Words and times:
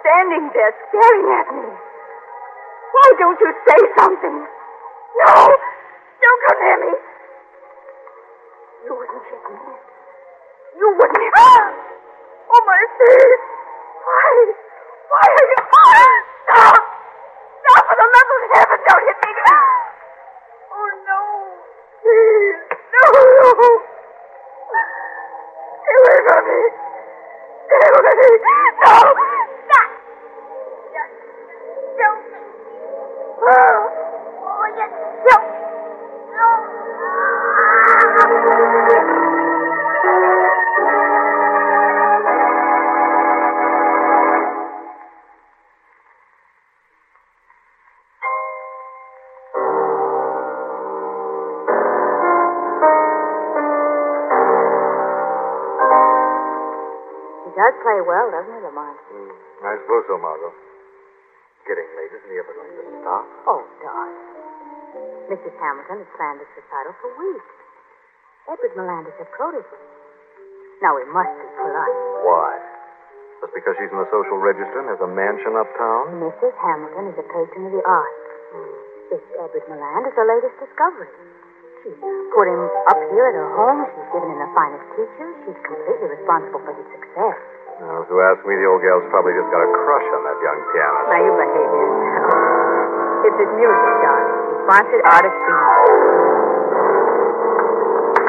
Standing 0.00 0.50
there 0.54 0.74
staring 0.88 1.28
at 1.38 1.48
me? 1.54 1.68
Why 1.68 3.08
don't 3.18 3.40
you 3.40 3.52
say 3.66 3.80
something? 3.98 4.36
No! 4.46 5.32
Don't 6.22 6.40
come 6.48 6.58
near 6.62 6.78
me! 6.82 6.92
You 8.84 8.92
wouldn't 8.94 9.24
hit 9.28 9.42
me. 9.48 9.56
You 10.78 10.88
wouldn't 10.98 11.22
hit 11.22 11.34
me. 11.34 11.42
Oh, 12.48 12.62
my 12.66 12.82
face! 12.98 13.42
Why? 14.04 14.32
Why 15.08 15.26
are 15.28 15.46
you... 15.50 15.58
Ah! 15.68 16.10
Stop! 16.48 16.80
Stop! 17.60 17.82
For 17.88 17.96
the 17.98 18.08
love 18.08 18.30
of 18.34 18.42
heaven, 18.54 18.78
don't 18.88 19.04
hit 19.04 19.18
me! 19.24 19.30
Ah! 19.48 19.68
Oh, 20.72 20.88
no! 21.06 21.20
Please! 22.02 22.60
No! 22.94 23.04
Stay 25.82 25.96
away 25.98 26.18
from 26.26 26.42
me! 26.48 26.60
Stay 27.68 27.84
away! 27.88 28.32
No! 28.84 29.37
So, 60.18 60.26
Margot. 60.26 60.50
Getting 61.62 61.86
late. 61.94 62.10
Isn't 62.10 62.26
he 62.26 62.38
ever 62.42 62.50
going 62.50 62.74
to 62.74 62.82
stop? 63.06 63.22
Oh, 63.46 63.62
darling. 63.78 64.18
Mrs. 65.30 65.54
Hamilton 65.62 66.02
has 66.02 66.10
planned 66.18 66.42
this 66.42 66.50
recital 66.58 66.90
for 66.98 67.14
weeks. 67.22 67.54
Edward 68.50 68.74
Melandis 68.74 69.14
had 69.14 69.30
quoted 69.30 69.62
him. 69.62 69.82
Now 70.82 70.98
we 70.98 71.06
must 71.06 71.30
be 71.38 71.46
polite. 71.54 71.98
Why? 72.26 72.50
Just 73.46 73.54
because 73.54 73.78
she's 73.78 73.94
in 73.94 74.00
the 74.02 74.10
social 74.10 74.42
register 74.42 74.82
and 74.82 74.90
has 74.90 74.98
a 74.98 75.06
mansion 75.06 75.54
uptown? 75.54 76.18
Mrs. 76.18 76.50
Hamilton 76.58 77.14
is 77.14 77.16
a 77.22 77.26
patron 77.30 77.70
of 77.70 77.72
the 77.78 77.84
arts. 77.86 78.26
Hmm. 78.50 78.74
This 79.14 79.22
Edward 79.38 79.66
Meland 79.70 80.02
is 80.10 80.18
her 80.18 80.26
latest 80.26 80.56
discovery. 80.58 81.14
She's 81.86 81.94
put 82.34 82.46
him 82.50 82.62
up 82.90 82.98
here 83.14 83.30
at 83.30 83.38
her 83.38 83.50
home. 83.54 83.86
She's 83.86 84.08
given 84.10 84.34
him 84.34 84.40
the 84.42 84.50
finest 84.50 84.86
teachers. 84.98 85.34
She's 85.46 85.60
completely 85.62 86.10
responsible 86.10 86.58
for 86.66 86.74
his 86.74 86.88
success. 86.90 87.38
Now, 87.78 88.02
if 88.02 88.10
you 88.10 88.18
ask 88.26 88.42
me, 88.42 88.58
the 88.58 88.66
old 88.66 88.82
gal's 88.82 89.06
probably 89.14 89.38
just 89.38 89.46
got 89.54 89.62
a 89.62 89.70
crush 89.70 90.08
on 90.10 90.20
that 90.26 90.38
young 90.42 90.58
pianist. 90.74 91.06
Now 91.14 91.20
you 91.22 91.30
behave 91.38 91.70
yourself. 91.78 92.34
It's 93.22 93.38
his 93.38 93.52
music, 93.54 93.94
darling. 94.02 94.34
He 94.34 94.54
sponsored 94.66 95.02
artist 95.06 95.36
for 95.38 95.52
you. 95.54 95.62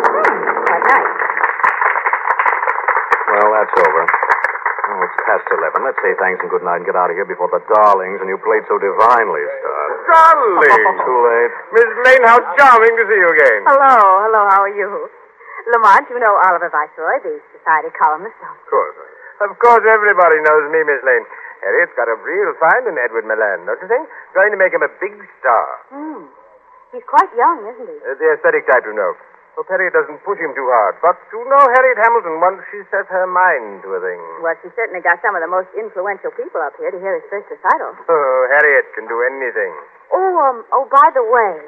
Hmm, 0.06 0.38
quite 0.70 0.86
nice. 0.86 1.14
Well, 3.34 3.50
that's 3.58 3.74
over. 3.74 4.04
Oh, 4.06 5.06
it's 5.06 5.18
past 5.26 5.46
eleven. 5.50 5.82
Let's 5.82 6.02
say 6.06 6.14
thanks 6.22 6.42
and 6.46 6.50
good 6.54 6.66
night 6.66 6.82
and 6.82 6.86
get 6.86 6.94
out 6.94 7.10
of 7.10 7.18
here 7.18 7.26
before 7.26 7.50
the 7.50 7.62
darlings 7.74 8.22
and 8.22 8.30
you 8.30 8.38
played 8.46 8.66
so 8.70 8.78
divinely 8.78 9.42
start. 9.66 9.92
Darling! 10.14 10.62
Too 11.10 11.20
late. 11.26 11.54
Miss 11.74 11.90
Lane, 12.06 12.22
how 12.26 12.38
charming 12.58 12.94
to 12.98 13.04
see 13.06 13.18
you 13.18 13.30
again. 13.34 13.62
Hello, 13.66 13.98
hello, 14.30 14.42
how 14.50 14.62
are 14.62 14.74
you? 14.74 15.10
Lamont, 15.70 16.10
you 16.10 16.18
know 16.18 16.34
Oliver 16.50 16.70
Viceroy, 16.74 17.22
the 17.22 17.38
society 17.54 17.94
columnist. 17.94 18.34
Of 18.42 18.58
course. 18.66 18.89
Of 19.40 19.56
course, 19.60 19.84
everybody 19.88 20.38
knows 20.44 20.66
me, 20.72 20.84
Miss 20.84 21.00
Lane. 21.04 21.26
Harriet's 21.64 21.96
got 21.96 22.08
a 22.08 22.16
real 22.20 22.52
find 22.60 22.88
in 22.88 22.96
Edward 23.00 23.28
Milan, 23.28 23.68
don't 23.68 23.80
you 23.80 23.88
think? 23.88 24.08
Going 24.36 24.52
to 24.52 24.60
make 24.60 24.72
him 24.72 24.84
a 24.84 24.92
big 25.00 25.16
star. 25.40 25.68
Hmm. 25.92 26.28
He's 26.92 27.06
quite 27.08 27.30
young, 27.36 27.64
isn't 27.68 27.88
he? 27.88 27.98
Uh, 28.04 28.16
the 28.20 28.28
aesthetic 28.36 28.68
type, 28.68 28.84
you 28.88 28.96
know. 28.96 29.16
Hope 29.60 29.68
Harriet 29.68 29.92
doesn't 29.92 30.24
push 30.24 30.40
him 30.40 30.56
too 30.56 30.68
hard. 30.72 30.96
But 31.04 31.20
you 31.36 31.44
know 31.52 31.60
Harriet 31.76 32.00
Hamilton 32.00 32.40
once 32.40 32.64
she 32.72 32.80
sets 32.88 33.12
her 33.12 33.28
mind 33.28 33.84
to 33.84 33.92
a 33.92 34.00
thing. 34.00 34.20
Well, 34.40 34.56
she 34.64 34.72
certainly 34.72 35.04
got 35.04 35.20
some 35.20 35.36
of 35.36 35.44
the 35.44 35.52
most 35.52 35.68
influential 35.76 36.32
people 36.32 36.64
up 36.64 36.80
here 36.80 36.96
to 36.96 37.00
hear 37.00 37.20
his 37.20 37.28
first 37.28 37.52
recital. 37.52 37.92
Oh, 38.08 38.40
Harriet 38.56 38.88
can 38.96 39.04
do 39.12 39.20
anything. 39.20 39.74
Oh, 40.16 40.32
um, 40.48 40.64
oh, 40.72 40.88
by 40.88 41.12
the 41.12 41.24
way, 41.28 41.60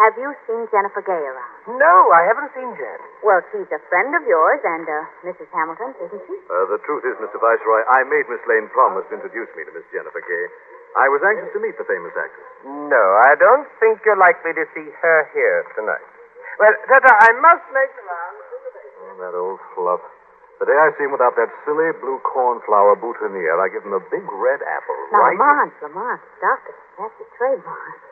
have 0.00 0.16
you 0.16 0.32
seen 0.48 0.64
Jennifer 0.72 1.04
Gay 1.04 1.12
around? 1.20 1.76
No, 1.76 1.94
I 2.12 2.24
haven't 2.24 2.50
seen 2.56 2.68
Jen. 2.74 3.00
Well, 3.20 3.40
she's 3.52 3.68
a 3.68 3.80
friend 3.92 4.10
of 4.16 4.24
yours 4.24 4.60
and, 4.64 4.86
uh, 4.88 5.28
Mrs. 5.28 5.48
Hamilton, 5.52 5.92
isn't 6.00 6.22
she? 6.24 6.36
Uh, 6.48 6.64
the 6.72 6.80
truth 6.88 7.04
is, 7.04 7.16
Mr. 7.20 7.36
Viceroy, 7.36 7.84
I 7.88 8.04
made 8.08 8.24
Miss 8.32 8.40
Lane 8.48 8.68
promise 8.72 9.04
to 9.12 9.20
introduce 9.20 9.48
me 9.54 9.64
to 9.68 9.72
Miss 9.76 9.84
Jennifer 9.92 10.20
Gay. 10.24 10.44
I 10.96 11.06
was 11.12 11.22
anxious 11.22 11.52
to 11.54 11.60
meet 11.62 11.76
the 11.78 11.86
famous 11.86 12.10
actress. 12.16 12.48
No, 12.66 13.04
I 13.22 13.36
don't 13.38 13.68
think 13.78 14.02
you're 14.02 14.18
likely 14.18 14.56
to 14.58 14.64
see 14.74 14.88
her 14.90 15.18
here 15.36 15.62
tonight. 15.78 16.02
Well, 16.58 16.74
Tata, 16.88 17.12
I 17.14 17.30
must 17.38 17.64
make 17.70 17.92
the 17.94 18.04
round. 18.08 18.36
Oh, 19.00 19.14
that 19.22 19.34
old 19.38 19.60
fluff. 19.76 20.02
The 20.58 20.66
day 20.68 20.76
I 20.76 20.92
see 20.98 21.04
him 21.08 21.12
without 21.12 21.36
that 21.40 21.48
silly 21.64 21.88
blue 22.04 22.18
cornflower 22.20 22.96
boutonniere, 23.00 23.56
I 23.56 23.68
give 23.72 23.80
him 23.86 23.96
a 23.96 24.04
big 24.12 24.26
red 24.28 24.60
apple. 24.60 24.98
Now, 25.08 25.24
right? 25.24 25.38
Lamont, 25.38 25.72
Lamont, 25.80 26.20
stop 26.36 26.60
it. 26.68 26.76
That's 26.98 27.16
a 27.16 27.26
trademark. 27.38 28.09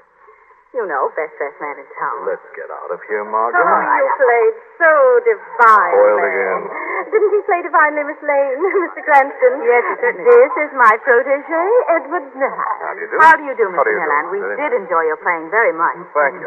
You 0.78 0.86
know, 0.86 1.10
best 1.18 1.34
dressed 1.42 1.58
man 1.58 1.74
in 1.74 1.88
town. 1.98 2.22
Let's 2.22 2.46
get 2.54 2.70
out 2.70 2.86
of 2.94 3.02
here, 3.10 3.26
Margot. 3.26 3.58
Oh, 3.58 3.82
you 3.82 4.06
played 4.14 4.56
so 4.78 4.92
divine. 5.26 5.90
Spoiled 5.90 6.22
again. 6.22 6.62
Didn't 7.10 7.32
he 7.34 7.40
play 7.50 7.60
divinely, 7.66 8.06
Miss 8.06 8.22
Lane, 8.22 8.62
Mr. 8.86 9.02
Cranston? 9.02 9.52
Yes, 9.66 9.82
he 9.90 9.94
certainly 9.98 10.22
This 10.22 10.54
is 10.62 10.70
my 10.78 10.94
protege, 11.02 11.66
Edward 11.98 12.30
Millan. 12.38 12.62
How 12.78 12.94
do 12.94 13.02
you 13.02 13.10
do? 13.10 13.16
How 13.18 13.34
do 13.34 13.42
you 13.42 13.54
do, 13.58 13.66
How 13.74 13.82
Mr. 13.82 13.84
do 13.84 13.90
you 13.90 13.98
do? 13.98 14.06
Millan? 14.06 14.24
We 14.30 14.38
Very 14.38 14.54
did 14.54 14.72
enjoy 14.86 15.02
your 15.10 15.18
playing 15.18 15.50
very 15.50 15.74
much. 15.74 15.98
Thank 16.14 16.38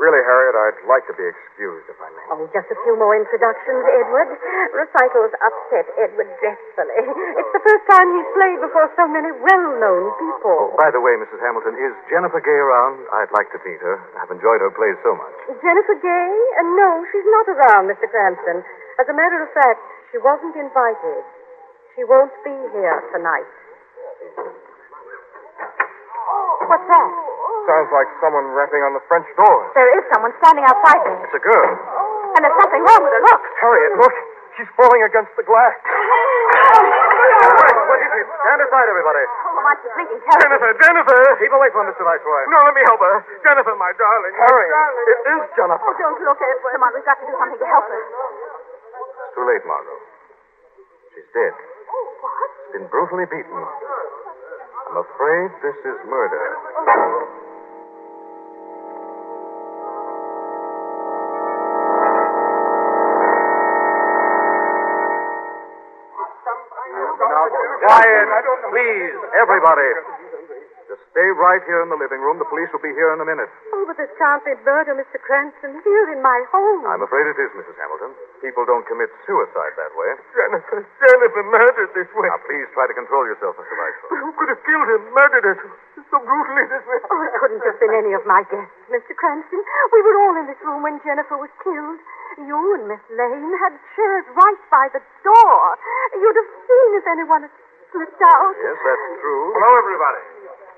Really, 0.00 0.24
Harriet, 0.24 0.56
I'd 0.56 0.80
like 0.88 1.04
to 1.12 1.14
be 1.14 1.28
excused 1.28 1.84
if 1.92 2.00
I 2.00 2.08
may. 2.08 2.24
Oh, 2.32 2.48
just 2.56 2.72
a 2.72 2.78
few 2.88 2.96
more 2.96 3.12
introductions, 3.12 3.84
Edward. 4.00 4.32
Recitals 4.72 5.28
upset 5.44 5.92
Edward 6.00 6.24
dreadfully. 6.40 7.04
It's 7.36 7.52
the 7.52 7.60
first 7.60 7.84
time 7.84 8.08
he's 8.16 8.30
played 8.32 8.64
before 8.64 8.88
so 8.96 9.04
many 9.04 9.28
well-known 9.28 10.04
people. 10.16 10.72
Oh, 10.72 10.80
by 10.80 10.88
the 10.88 11.04
way, 11.04 11.20
Mrs. 11.20 11.36
Hamilton, 11.44 11.76
is 11.76 11.92
Jennifer 12.08 12.40
Gay 12.40 12.56
around? 12.64 13.04
I'd 13.12 13.28
like 13.36 13.52
to 13.52 13.60
meet 13.60 13.76
her. 13.84 14.00
I've 14.16 14.32
enjoyed 14.32 14.64
her 14.64 14.72
plays 14.72 14.96
so 15.04 15.12
much. 15.20 15.36
Jennifer 15.60 15.96
Gay? 16.00 16.32
Uh, 16.56 16.64
no, 16.80 17.04
she's 17.12 17.28
not 17.28 17.46
around, 17.52 17.92
Mr. 17.92 18.08
Cranston. 18.08 18.64
As 18.96 19.04
a 19.04 19.12
matter 19.12 19.44
of 19.44 19.52
fact, 19.52 19.84
she 20.08 20.18
wasn't 20.24 20.56
invited. 20.56 21.28
She 21.92 22.08
won't 22.08 22.32
be 22.40 22.56
here 22.72 23.04
tonight. 23.12 23.52
What's 26.72 26.88
that? 26.88 27.29
Sounds 27.68 27.90
like 27.92 28.08
someone 28.24 28.46
rapping 28.56 28.82
on 28.82 28.92
the 28.96 29.02
French 29.06 29.26
door. 29.36 29.56
There 29.76 29.90
is 29.98 30.04
someone 30.12 30.32
standing 30.42 30.64
outside 30.64 31.00
there. 31.04 31.18
It's 31.24 31.36
a 31.36 31.42
girl. 31.42 31.68
Oh. 31.70 32.34
And 32.36 32.40
there's 32.46 32.58
something 32.60 32.82
wrong 32.82 33.00
with 33.04 33.12
her. 33.14 33.22
Look. 33.26 33.42
Harriet, 33.60 33.92
look. 34.00 34.14
She's 34.58 34.70
falling 34.76 35.02
against 35.06 35.30
the 35.38 35.44
glass. 35.46 35.74
What 37.40 37.98
is 38.04 38.12
it? 38.20 38.26
Stand 38.42 38.60
aside, 38.60 38.86
everybody. 38.90 39.24
Oh, 39.24 39.56
Lamont, 39.56 39.78
she's 39.80 39.92
bleeding 39.96 40.20
terribly. 40.20 40.44
Jennifer, 40.44 40.70
Jennifer! 40.76 41.20
Keep 41.40 41.52
away 41.56 41.70
from 41.72 41.88
Mr. 41.88 42.04
Viceroy. 42.04 42.42
No, 42.52 42.58
let 42.68 42.74
me 42.76 42.82
help 42.84 43.00
her. 43.00 43.16
Jennifer, 43.42 43.74
my 43.80 43.90
darling. 43.96 44.34
Harriet, 44.36 44.70
Darling. 44.70 45.06
it 45.08 45.20
is 45.24 45.42
Jennifer. 45.56 45.80
Oh, 45.88 45.94
don't 45.96 46.20
look, 46.20 46.38
at 46.38 46.48
Edward. 46.52 46.72
Lamont, 46.76 46.92
we've 46.94 47.06
got 47.08 47.16
to 47.18 47.26
do 47.26 47.34
something 47.40 47.58
to 47.58 47.68
help 47.70 47.86
her. 47.88 48.02
It's 48.04 49.32
too 49.34 49.44
late, 49.48 49.64
Margot. 49.64 49.98
She's 51.16 51.28
dead. 51.32 51.54
Oh, 51.56 52.04
what? 52.20 52.50
She's 52.50 52.72
been 52.76 52.86
brutally 52.92 53.26
beaten. 53.30 53.56
I'm 53.56 54.98
afraid 55.00 55.48
this 55.64 55.78
is 55.86 55.96
murder. 56.06 56.44
Oh, 56.76 57.26
Quiet, 67.80 68.28
please, 68.70 69.16
Everybody, 69.40 69.88
just 70.90 71.00
Stay 71.10 71.26
right 71.42 71.58
here 71.66 71.82
in 71.82 71.90
the 71.90 71.98
living 71.98 72.22
room. 72.22 72.38
The 72.38 72.46
police 72.46 72.70
will 72.70 72.82
be 72.82 72.94
here 72.94 73.10
in 73.10 73.18
a 73.18 73.26
minute. 73.26 73.50
Oh, 73.74 73.82
but 73.82 73.98
this 73.98 74.10
can't 74.14 74.42
be 74.46 74.54
murder, 74.62 74.94
Mr. 74.94 75.18
Cranston, 75.18 75.82
here 75.82 76.06
in 76.14 76.22
my 76.22 76.38
home. 76.54 76.86
I'm 76.86 77.02
afraid 77.02 77.26
it 77.26 77.34
is, 77.34 77.50
Mrs. 77.50 77.74
Hamilton. 77.82 78.14
People 78.38 78.62
don't 78.62 78.86
commit 78.86 79.10
suicide 79.26 79.74
that 79.74 79.90
way. 79.98 80.10
Jennifer, 80.38 80.86
Jennifer 81.02 81.42
murdered 81.50 81.90
this 81.98 82.06
way. 82.14 82.30
Now, 82.30 82.38
please 82.46 82.66
try 82.78 82.86
to 82.86 82.94
control 82.94 83.26
yourself, 83.26 83.58
Mr. 83.58 83.74
Riceford. 83.74 84.22
Who 84.22 84.30
could 84.38 84.50
have 84.54 84.62
killed 84.62 84.88
him, 84.90 85.02
murdered 85.10 85.46
him 85.50 85.58
so 86.10 86.16
brutally 86.22 86.64
this 86.70 86.84
way? 86.86 86.98
Oh, 87.10 87.20
it 87.26 87.34
couldn't 87.42 87.64
have 87.66 87.78
been 87.82 87.94
any 87.94 88.12
of 88.14 88.22
my 88.26 88.46
guests, 88.46 88.70
Mr. 88.90 89.14
Cranston. 89.18 89.62
We 89.90 90.00
were 90.06 90.14
all 90.14 90.34
in 90.38 90.46
this 90.46 90.62
room 90.62 90.86
when 90.86 91.02
Jennifer 91.02 91.38
was 91.38 91.50
killed. 91.62 91.98
You 92.38 92.60
and 92.78 92.86
Miss 92.86 93.02
Lane 93.10 93.50
had 93.66 93.74
chairs 93.98 94.26
right 94.38 94.62
by 94.70 94.86
the 94.94 95.02
door. 95.26 95.58
You'd 96.14 96.38
have 96.38 96.50
seen 96.66 96.90
if 96.98 97.06
anyone 97.10 97.42
had 97.50 97.54
slipped 97.92 98.22
out. 98.22 98.54
Yes, 98.58 98.76
that's 98.80 99.06
true. 99.20 99.44
Hello, 99.54 99.70
everybody. 99.78 100.22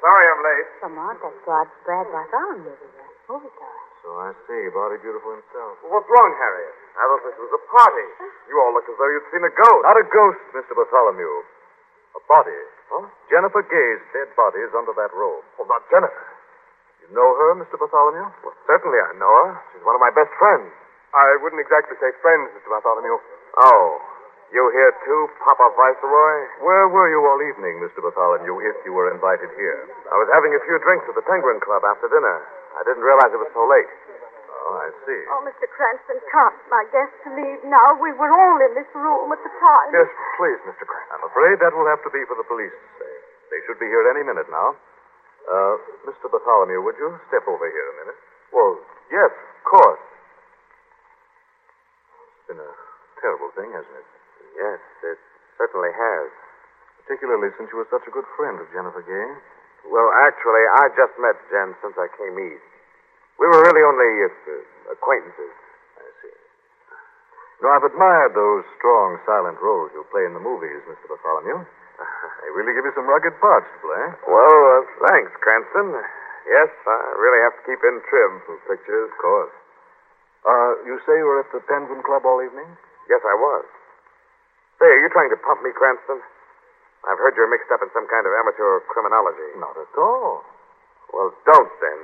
Sorry 0.02 0.24
I'm 0.26 0.42
late. 0.42 0.68
Lamont, 0.82 1.18
that's 1.22 1.38
Brad, 1.46 1.68
Brad 1.86 2.06
Bartholomew, 2.10 2.74
the 2.74 2.88
movie 3.30 3.46
oh, 3.46 3.54
star. 3.54 3.76
So 4.02 4.08
I 4.18 4.34
see. 4.50 4.62
Body 4.74 4.98
beautiful 4.98 5.30
himself. 5.38 5.78
What's 5.86 6.10
wrong, 6.10 6.30
Harriet? 6.34 6.74
I 6.98 7.06
thought 7.06 7.22
this 7.22 7.38
was 7.38 7.52
a 7.54 7.62
party. 7.70 8.08
You 8.50 8.58
all 8.58 8.74
look 8.74 8.84
as 8.90 8.98
though 8.98 9.06
you'd 9.06 9.28
seen 9.30 9.46
a 9.46 9.52
ghost. 9.54 9.82
Not 9.86 9.94
a 9.94 10.06
ghost, 10.10 10.42
Mr. 10.58 10.74
Bartholomew. 10.74 11.46
A 12.18 12.20
body. 12.26 12.58
Huh? 12.90 13.06
Jennifer 13.30 13.62
Gay's 13.62 14.02
dead 14.10 14.28
body 14.34 14.60
is 14.66 14.74
under 14.74 14.92
that 14.98 15.14
robe. 15.14 15.46
Well, 15.56 15.70
not 15.70 15.86
Jennifer. 15.86 16.26
You 17.06 17.14
know 17.14 17.30
her, 17.38 17.62
Mr. 17.62 17.78
Bartholomew? 17.78 18.26
Well, 18.42 18.56
certainly 18.66 18.98
I 18.98 19.14
know 19.22 19.32
her. 19.46 19.54
She's 19.70 19.86
one 19.86 19.94
of 19.94 20.02
my 20.02 20.10
best 20.10 20.34
friends. 20.34 20.66
I 21.14 21.38
wouldn't 21.38 21.62
exactly 21.62 21.94
say 22.02 22.10
friends, 22.20 22.50
Mr. 22.58 22.74
Bartholomew. 22.74 23.16
Oh, 23.62 24.02
you 24.52 24.64
here 24.76 24.92
too, 25.04 25.20
Papa 25.40 25.66
Viceroy? 25.72 26.36
Where 26.60 26.86
were 26.92 27.08
you 27.08 27.20
all 27.24 27.40
evening, 27.40 27.80
Mr. 27.80 28.04
Bartholomew, 28.04 28.52
if 28.68 28.76
you 28.84 28.92
were 28.92 29.08
invited 29.08 29.48
here? 29.56 29.88
I 30.12 30.16
was 30.20 30.28
having 30.36 30.52
a 30.52 30.60
few 30.68 30.76
drinks 30.84 31.08
at 31.08 31.16
the 31.16 31.24
Penguin 31.24 31.58
Club 31.64 31.80
after 31.88 32.12
dinner. 32.12 32.36
I 32.76 32.84
didn't 32.84 33.02
realize 33.04 33.32
it 33.32 33.40
was 33.40 33.52
so 33.56 33.64
late. 33.64 33.88
Oh, 34.62 34.78
I 34.78 34.88
see. 35.08 35.20
Oh, 35.32 35.42
Mr. 35.42 35.66
Cranston, 35.66 36.20
can't 36.30 36.54
my 36.70 36.84
guests 36.92 37.18
leave 37.34 37.64
now? 37.66 37.96
We 37.98 38.12
were 38.14 38.30
all 38.30 38.58
in 38.62 38.76
this 38.78 38.86
room 38.94 39.32
at 39.32 39.40
the 39.42 39.52
time. 39.58 39.88
Yes, 39.90 40.06
please, 40.38 40.60
Mr. 40.68 40.84
Cranston. 40.86 41.16
I'm 41.18 41.26
afraid 41.26 41.58
that 41.64 41.72
will 41.74 41.88
have 41.88 42.04
to 42.06 42.12
be 42.12 42.22
for 42.28 42.36
the 42.38 42.46
police 42.46 42.70
to 42.70 42.88
say. 43.02 43.12
They 43.50 43.60
should 43.66 43.80
be 43.80 43.88
here 43.88 44.04
any 44.12 44.22
minute 44.22 44.46
now. 44.52 44.76
Uh, 45.48 45.74
Mr. 46.06 46.30
Bartholomew, 46.30 46.78
would 46.86 46.94
you 47.00 47.10
step 47.26 47.42
over 47.50 47.66
here 47.66 47.86
a 47.90 47.96
minute? 48.06 48.18
Well, 48.54 48.78
yes, 49.10 49.32
of 49.32 49.62
course. 49.66 50.02
It's 52.38 52.46
been 52.54 52.60
a 52.62 52.72
terrible 53.18 53.50
thing, 53.58 53.72
hasn't 53.74 53.96
it? 53.98 54.06
Yes, 54.56 54.80
it 55.04 55.18
certainly 55.58 55.92
has. 55.92 56.28
Particularly 57.04 57.50
since 57.58 57.68
you 57.72 57.78
were 57.82 57.90
such 57.90 58.06
a 58.06 58.14
good 58.14 58.26
friend 58.38 58.60
of 58.62 58.68
Jennifer 58.70 59.02
Gay. 59.02 59.28
Well, 59.90 60.10
actually, 60.22 60.64
I 60.78 60.84
just 60.94 61.14
met 61.18 61.34
Jen 61.50 61.74
since 61.82 61.98
I 61.98 62.06
came 62.14 62.38
east. 62.38 62.68
We 63.42 63.50
were 63.50 63.58
really 63.66 63.82
only 63.82 64.10
uh, 64.30 64.94
acquaintances. 64.94 65.50
I 65.98 66.06
see. 66.22 66.36
Know, 67.62 67.74
I've 67.74 67.86
admired 67.86 68.34
those 68.38 68.62
strong, 68.78 69.18
silent 69.26 69.58
roles 69.58 69.90
you 69.94 70.06
play 70.14 70.22
in 70.26 70.34
the 70.34 70.42
movies, 70.42 70.82
Mr. 70.86 71.10
Bartholomew. 71.10 71.62
They 72.42 72.50
really 72.50 72.74
give 72.74 72.82
you 72.82 72.94
some 72.98 73.06
rugged 73.06 73.38
parts 73.38 73.70
to 73.70 73.78
play. 73.86 74.04
Well, 74.26 74.58
uh, 74.74 74.82
thanks, 75.06 75.30
Cranston. 75.38 75.94
Yes, 76.42 76.70
I 76.74 76.98
really 77.22 77.38
have 77.46 77.54
to 77.54 77.62
keep 77.70 77.78
in 77.86 78.02
trim 78.10 78.32
for 78.42 78.58
pictures. 78.66 79.10
Of 79.14 79.18
course. 79.22 79.54
Uh, 80.42 80.70
you 80.82 80.98
say 81.06 81.14
you 81.22 81.26
were 81.26 81.38
at 81.38 81.50
the 81.54 81.62
Penguin 81.70 82.02
Club 82.02 82.26
all 82.26 82.42
evening? 82.42 82.66
Yes, 83.06 83.22
I 83.22 83.34
was. 83.38 83.62
Say, 84.82 84.90
are 84.90 84.98
you 84.98 85.14
trying 85.14 85.30
to 85.30 85.38
pump 85.38 85.62
me, 85.62 85.70
Cranston? 85.70 86.18
I've 87.06 87.22
heard 87.22 87.38
you're 87.38 87.46
mixed 87.46 87.70
up 87.70 87.86
in 87.86 87.90
some 87.94 88.10
kind 88.10 88.26
of 88.26 88.34
amateur 88.34 88.82
criminology. 88.90 89.54
Not 89.54 89.78
at 89.78 89.94
all. 89.94 90.42
Well, 91.14 91.30
don't 91.46 91.70
then. 91.78 92.00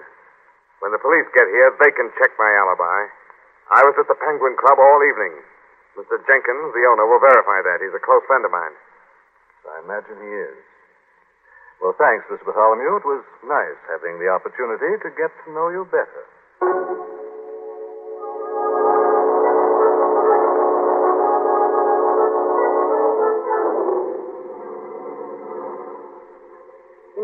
When 0.78 0.94
the 0.94 1.02
police 1.02 1.26
get 1.34 1.50
here, 1.50 1.74
they 1.82 1.90
can 1.90 2.06
check 2.22 2.30
my 2.38 2.46
alibi. 2.54 3.10
I 3.74 3.82
was 3.82 3.98
at 3.98 4.06
the 4.06 4.14
Penguin 4.14 4.54
Club 4.54 4.78
all 4.78 5.02
evening. 5.02 5.42
Mr. 5.98 6.22
Jenkins, 6.22 6.70
the 6.70 6.86
owner, 6.86 7.02
will 7.10 7.18
verify 7.18 7.66
that. 7.66 7.82
He's 7.82 7.98
a 7.98 7.98
close 7.98 8.22
friend 8.30 8.46
of 8.46 8.54
mine. 8.54 8.74
I 9.66 9.82
imagine 9.82 10.14
he 10.22 10.32
is. 10.38 10.58
Well, 11.82 11.98
thanks, 11.98 12.30
Mr. 12.30 12.46
Bartholomew. 12.46 13.02
It 13.02 13.06
was 13.10 13.26
nice 13.42 13.78
having 13.90 14.22
the 14.22 14.30
opportunity 14.30 15.02
to 15.02 15.10
get 15.18 15.34
to 15.34 15.46
know 15.50 15.66
you 15.74 15.82
better. 15.90 16.30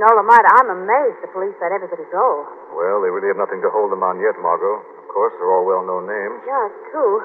You 0.05 0.21
I'm 0.21 0.69
amazed 0.69 1.25
the 1.25 1.33
police 1.33 1.57
let 1.65 1.73
everybody 1.73 2.05
go. 2.13 2.45
Well, 2.77 3.01
they 3.01 3.09
really 3.09 3.33
have 3.33 3.41
nothing 3.41 3.65
to 3.65 3.73
hold 3.73 3.89
them 3.89 4.05
on 4.05 4.21
yet, 4.21 4.37
Margot. 4.37 4.85
Of 5.01 5.07
course, 5.09 5.33
they're 5.41 5.49
all 5.49 5.65
well 5.65 5.81
known 5.81 6.05
names. 6.05 6.45
Yeah, 6.45 6.69
it's 6.69 6.83
true. 6.93 7.25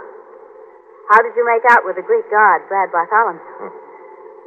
How 1.11 1.19
did 1.19 1.35
you 1.35 1.43
make 1.43 1.67
out 1.67 1.83
with 1.83 1.99
the 1.99 2.05
Greek 2.07 2.23
guard, 2.31 2.63
Brad 2.71 2.87
Bartholomew? 2.95 3.41
Hmm. 3.59 3.73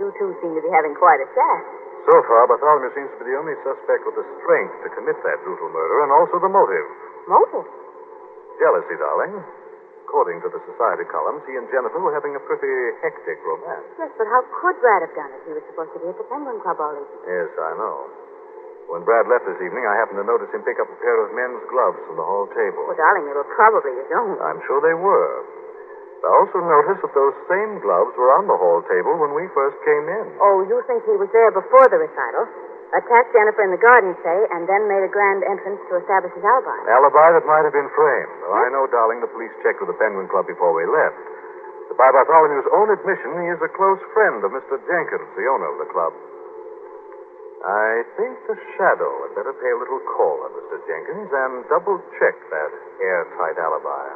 You 0.01 0.09
two 0.17 0.33
seem 0.41 0.57
to 0.57 0.63
be 0.65 0.73
having 0.73 0.97
quite 0.97 1.21
a 1.21 1.29
chat. 1.29 1.61
So 2.09 2.15
far, 2.25 2.49
Bartholomew 2.49 2.89
seems 2.97 3.13
to 3.15 3.19
be 3.21 3.31
the 3.31 3.37
only 3.37 3.53
suspect 3.61 4.09
with 4.09 4.17
the 4.17 4.25
strength 4.41 4.75
to 4.81 4.89
commit 4.97 5.21
that 5.29 5.39
brutal 5.45 5.69
murder 5.69 6.09
and 6.09 6.11
also 6.17 6.41
the 6.41 6.49
motive. 6.49 6.87
Motive? 7.29 7.69
Jealousy, 8.57 8.97
darling. 8.97 9.45
According 10.09 10.45
to 10.45 10.49
the 10.53 10.61
society 10.69 11.05
columns, 11.09 11.41
he 11.49 11.57
and 11.57 11.67
Jennifer 11.73 11.97
were 12.01 12.13
having 12.13 12.37
a 12.37 12.43
pretty 12.45 12.73
hectic 13.01 13.41
romance. 13.45 13.87
Yes, 13.97 14.13
but 14.19 14.29
how 14.29 14.45
could 14.61 14.77
Brad 14.81 15.03
have 15.03 15.15
done 15.17 15.33
it? 15.33 15.41
He 15.49 15.53
was 15.57 15.65
supposed 15.73 15.93
to 15.97 16.01
be 16.05 16.09
at 16.13 16.19
the 16.21 16.27
Penguin 16.29 16.61
Club 16.61 16.79
all 16.79 16.93
evening. 16.95 17.23
Yes, 17.27 17.49
I 17.59 17.73
know. 17.81 18.22
When 18.91 19.07
Brad 19.07 19.27
left 19.31 19.47
this 19.47 19.61
evening, 19.63 19.85
I 19.87 19.95
happened 19.99 20.21
to 20.21 20.27
notice 20.27 20.51
him 20.51 20.63
pick 20.67 20.79
up 20.83 20.89
a 20.91 20.99
pair 21.01 21.17
of 21.23 21.35
men's 21.35 21.63
gloves 21.71 21.99
from 22.07 22.17
the 22.19 22.27
hall 22.27 22.47
table. 22.51 22.87
Well, 22.87 22.99
darling, 22.99 23.25
they 23.27 23.37
were 23.37 23.49
probably 23.55 23.95
his 23.99 24.11
own. 24.15 24.37
I'm 24.43 24.61
sure 24.67 24.83
they 24.83 24.97
were. 24.97 25.35
I 26.23 26.31
also 26.39 26.63
noticed 26.63 27.03
that 27.03 27.15
those 27.19 27.35
same 27.51 27.83
gloves 27.83 28.15
were 28.15 28.31
on 28.39 28.47
the 28.47 28.55
hall 28.55 28.79
table 28.87 29.19
when 29.19 29.35
we 29.35 29.51
first 29.59 29.75
came 29.83 30.07
in. 30.07 30.27
Oh, 30.39 30.63
you 30.71 30.79
think 30.87 31.03
he 31.03 31.19
was 31.19 31.27
there 31.35 31.51
before 31.51 31.91
the 31.91 31.99
recital? 31.99 32.47
Attacked 32.95 33.33
Jennifer 33.33 33.65
in 33.65 33.73
the 33.73 33.81
garden, 33.81 34.13
say, 34.23 34.39
and 34.53 34.69
then 34.69 34.87
made 34.87 35.03
a 35.03 35.11
grand 35.11 35.43
entrance 35.49 35.81
to 35.89 35.99
establish 35.99 36.31
his 36.37 36.45
alibi. 36.45 36.77
Alibi 36.93 37.29
that 37.41 37.47
might 37.49 37.65
have 37.65 37.75
been 37.75 37.89
framed. 37.97 38.31
Though 38.45 38.55
I 38.55 38.69
know, 38.71 38.85
darling, 38.87 39.25
the 39.25 39.33
police 39.33 39.51
checked 39.65 39.81
with 39.81 39.89
the 39.91 39.99
Penguin 39.99 40.29
Club 40.29 40.47
before 40.47 40.77
we 40.77 40.85
left. 40.85 41.17
But 41.89 41.97
by 41.97 42.09
Bartholomew's 42.13 42.69
own 42.71 42.93
admission, 42.93 43.33
he 43.43 43.49
is 43.51 43.61
a 43.65 43.73
close 43.73 43.99
friend 44.13 44.45
of 44.45 44.53
Mr. 44.53 44.77
Jenkins, 44.85 45.27
the 45.35 45.49
owner 45.49 45.73
of 45.73 45.81
the 45.81 45.89
club. 45.91 46.13
I 47.63 48.03
think 48.19 48.35
the 48.51 48.59
shadow 48.75 49.13
had 49.23 49.39
better 49.39 49.55
pay 49.55 49.71
a 49.71 49.79
little 49.79 50.03
call 50.19 50.35
on 50.43 50.51
Mr. 50.51 50.83
Jenkins 50.83 51.31
and 51.31 51.63
double 51.71 51.95
check 52.19 52.35
that 52.51 52.73
airtight 52.99 53.55
alibi. 53.55 54.07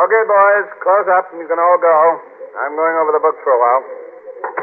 Okay, 0.00 0.22
boys, 0.24 0.68
close 0.80 1.08
up 1.12 1.28
and 1.36 1.44
you 1.44 1.48
can 1.52 1.60
all 1.60 1.76
go. 1.76 1.96
I'm 2.56 2.72
going 2.72 2.96
over 3.04 3.12
the 3.12 3.20
books 3.20 3.40
for 3.44 3.52
a 3.52 3.60
while. 3.60 3.84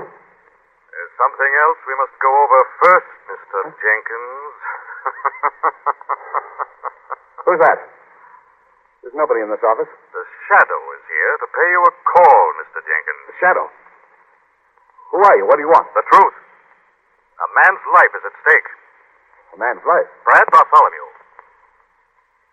There's 0.02 1.14
something 1.22 1.52
else 1.62 1.78
we 1.86 1.94
must 2.02 2.18
go 2.18 2.32
over 2.42 2.60
first, 2.82 3.14
Mr. 3.30 3.70
Jenkins. 3.70 4.58
Who's 7.54 7.62
that? 7.62 7.86
There's 9.06 9.14
nobody 9.14 9.46
in 9.46 9.54
this 9.54 9.62
office. 9.62 9.86
the 10.10 10.26
shadow 10.50 10.82
is 10.98 11.04
here 11.06 11.34
to 11.38 11.48
pay 11.54 11.70
you 11.70 11.82
a 11.86 11.94
call, 12.02 12.44
Mr. 12.58 12.82
Jenkins. 12.82 13.22
The 13.30 13.38
shadow. 13.38 13.70
Who 15.14 15.22
are 15.22 15.38
you? 15.38 15.46
What 15.46 15.62
do 15.62 15.70
you 15.70 15.70
want? 15.70 15.86
The 15.94 16.02
truth. 16.02 16.34
A 16.34 17.48
man's 17.54 17.84
life 17.94 18.10
is 18.10 18.26
at 18.26 18.34
stake. 18.42 18.70
A 19.54 19.58
man's 19.62 19.86
life. 19.86 20.10
Brad 20.26 20.50
Bartholomew. 20.50 21.06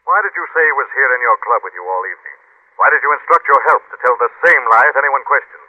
Why 0.05 0.21
did 0.21 0.37
you 0.37 0.45
say 0.53 0.69
he 0.69 0.77
was 0.77 0.93
here 0.93 1.09
in 1.17 1.25
your 1.25 1.41
club 1.49 1.65
with 1.65 1.73
you 1.73 1.81
all 1.81 2.05
evening? 2.05 2.37
Why 2.77 2.93
did 2.93 3.01
you 3.01 3.09
instruct 3.17 3.49
your 3.49 3.63
help 3.73 3.81
to 3.89 3.97
tell 4.05 4.21
the 4.21 4.29
same 4.45 4.63
lie 4.69 4.85
if 4.85 5.01
anyone 5.01 5.25
questioned? 5.25 5.65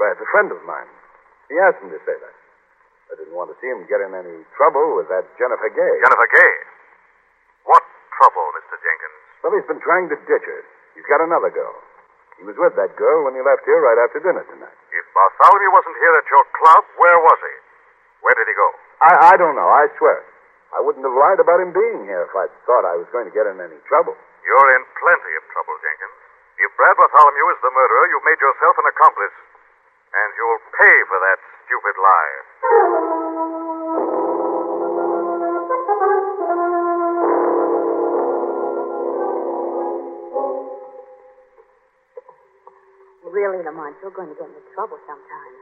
Brad's 0.00 0.24
a 0.24 0.28
friend 0.32 0.48
of 0.48 0.64
mine. 0.64 0.88
He 1.52 1.60
asked 1.60 1.84
me 1.84 1.92
to 1.92 2.00
say 2.08 2.16
that. 2.16 2.36
I 3.12 3.20
didn't 3.20 3.36
want 3.36 3.52
to 3.52 3.56
see 3.60 3.68
him 3.68 3.84
get 3.84 4.00
in 4.00 4.16
any 4.16 4.48
trouble 4.56 4.96
with 4.96 5.12
that 5.12 5.28
Jennifer 5.36 5.68
Gay. 5.68 5.92
Jennifer 6.00 6.30
Gay. 6.32 6.54
What 7.68 7.84
trouble, 8.18 8.44
Mr. 8.58 8.76
Jenkins? 8.78 9.18
Well, 9.42 9.52
he's 9.54 9.68
been 9.68 9.82
trying 9.84 10.08
to 10.10 10.16
ditch 10.24 10.46
her. 10.46 10.62
He's 10.96 11.06
got 11.10 11.20
another 11.20 11.50
girl. 11.50 11.74
He 12.38 12.44
was 12.46 12.58
with 12.58 12.74
that 12.74 12.98
girl 12.98 13.26
when 13.26 13.38
he 13.38 13.42
left 13.42 13.62
here 13.62 13.78
right 13.78 13.98
after 14.02 14.18
dinner 14.18 14.42
tonight. 14.46 14.78
If 14.90 15.04
Bartholomew 15.14 15.70
wasn't 15.70 15.98
here 16.02 16.14
at 16.18 16.26
your 16.26 16.44
club, 16.54 16.82
where 16.98 17.18
was 17.22 17.38
he? 17.42 17.54
Where 18.26 18.34
did 18.34 18.48
he 18.48 18.56
go? 18.56 18.68
I, 19.04 19.12
I 19.30 19.34
don't 19.38 19.54
know, 19.54 19.68
I 19.68 19.86
swear. 20.00 20.24
I 20.74 20.82
wouldn't 20.82 21.06
have 21.06 21.14
lied 21.14 21.38
about 21.38 21.62
him 21.62 21.70
being 21.70 22.02
here 22.10 22.26
if 22.26 22.34
I'd 22.34 22.50
thought 22.66 22.82
I 22.82 22.98
was 22.98 23.06
going 23.14 23.30
to 23.30 23.34
get 23.34 23.46
in 23.46 23.62
any 23.62 23.78
trouble. 23.86 24.18
You're 24.42 24.70
in 24.74 24.82
plenty 24.98 25.32
of 25.38 25.44
trouble, 25.54 25.78
Jenkins. 25.78 26.18
If 26.58 26.70
Brad 26.74 26.96
Bartholomew 26.98 27.46
is 27.54 27.60
the 27.62 27.70
murderer, 27.70 28.04
you've 28.10 28.26
made 28.26 28.40
yourself 28.42 28.74
an 28.82 28.86
accomplice. 28.90 29.36
And 30.14 30.30
you'll 30.34 30.62
pay 30.74 30.96
for 31.10 31.18
that 31.22 31.38
stupid 31.66 31.96
lie. 31.98 33.63
Really, 43.34 43.60
Lamont, 43.66 43.98
you're 43.98 44.14
going 44.14 44.30
to 44.30 44.38
get 44.38 44.46
into 44.46 44.62
trouble 44.72 44.96
sometime. 45.10 45.52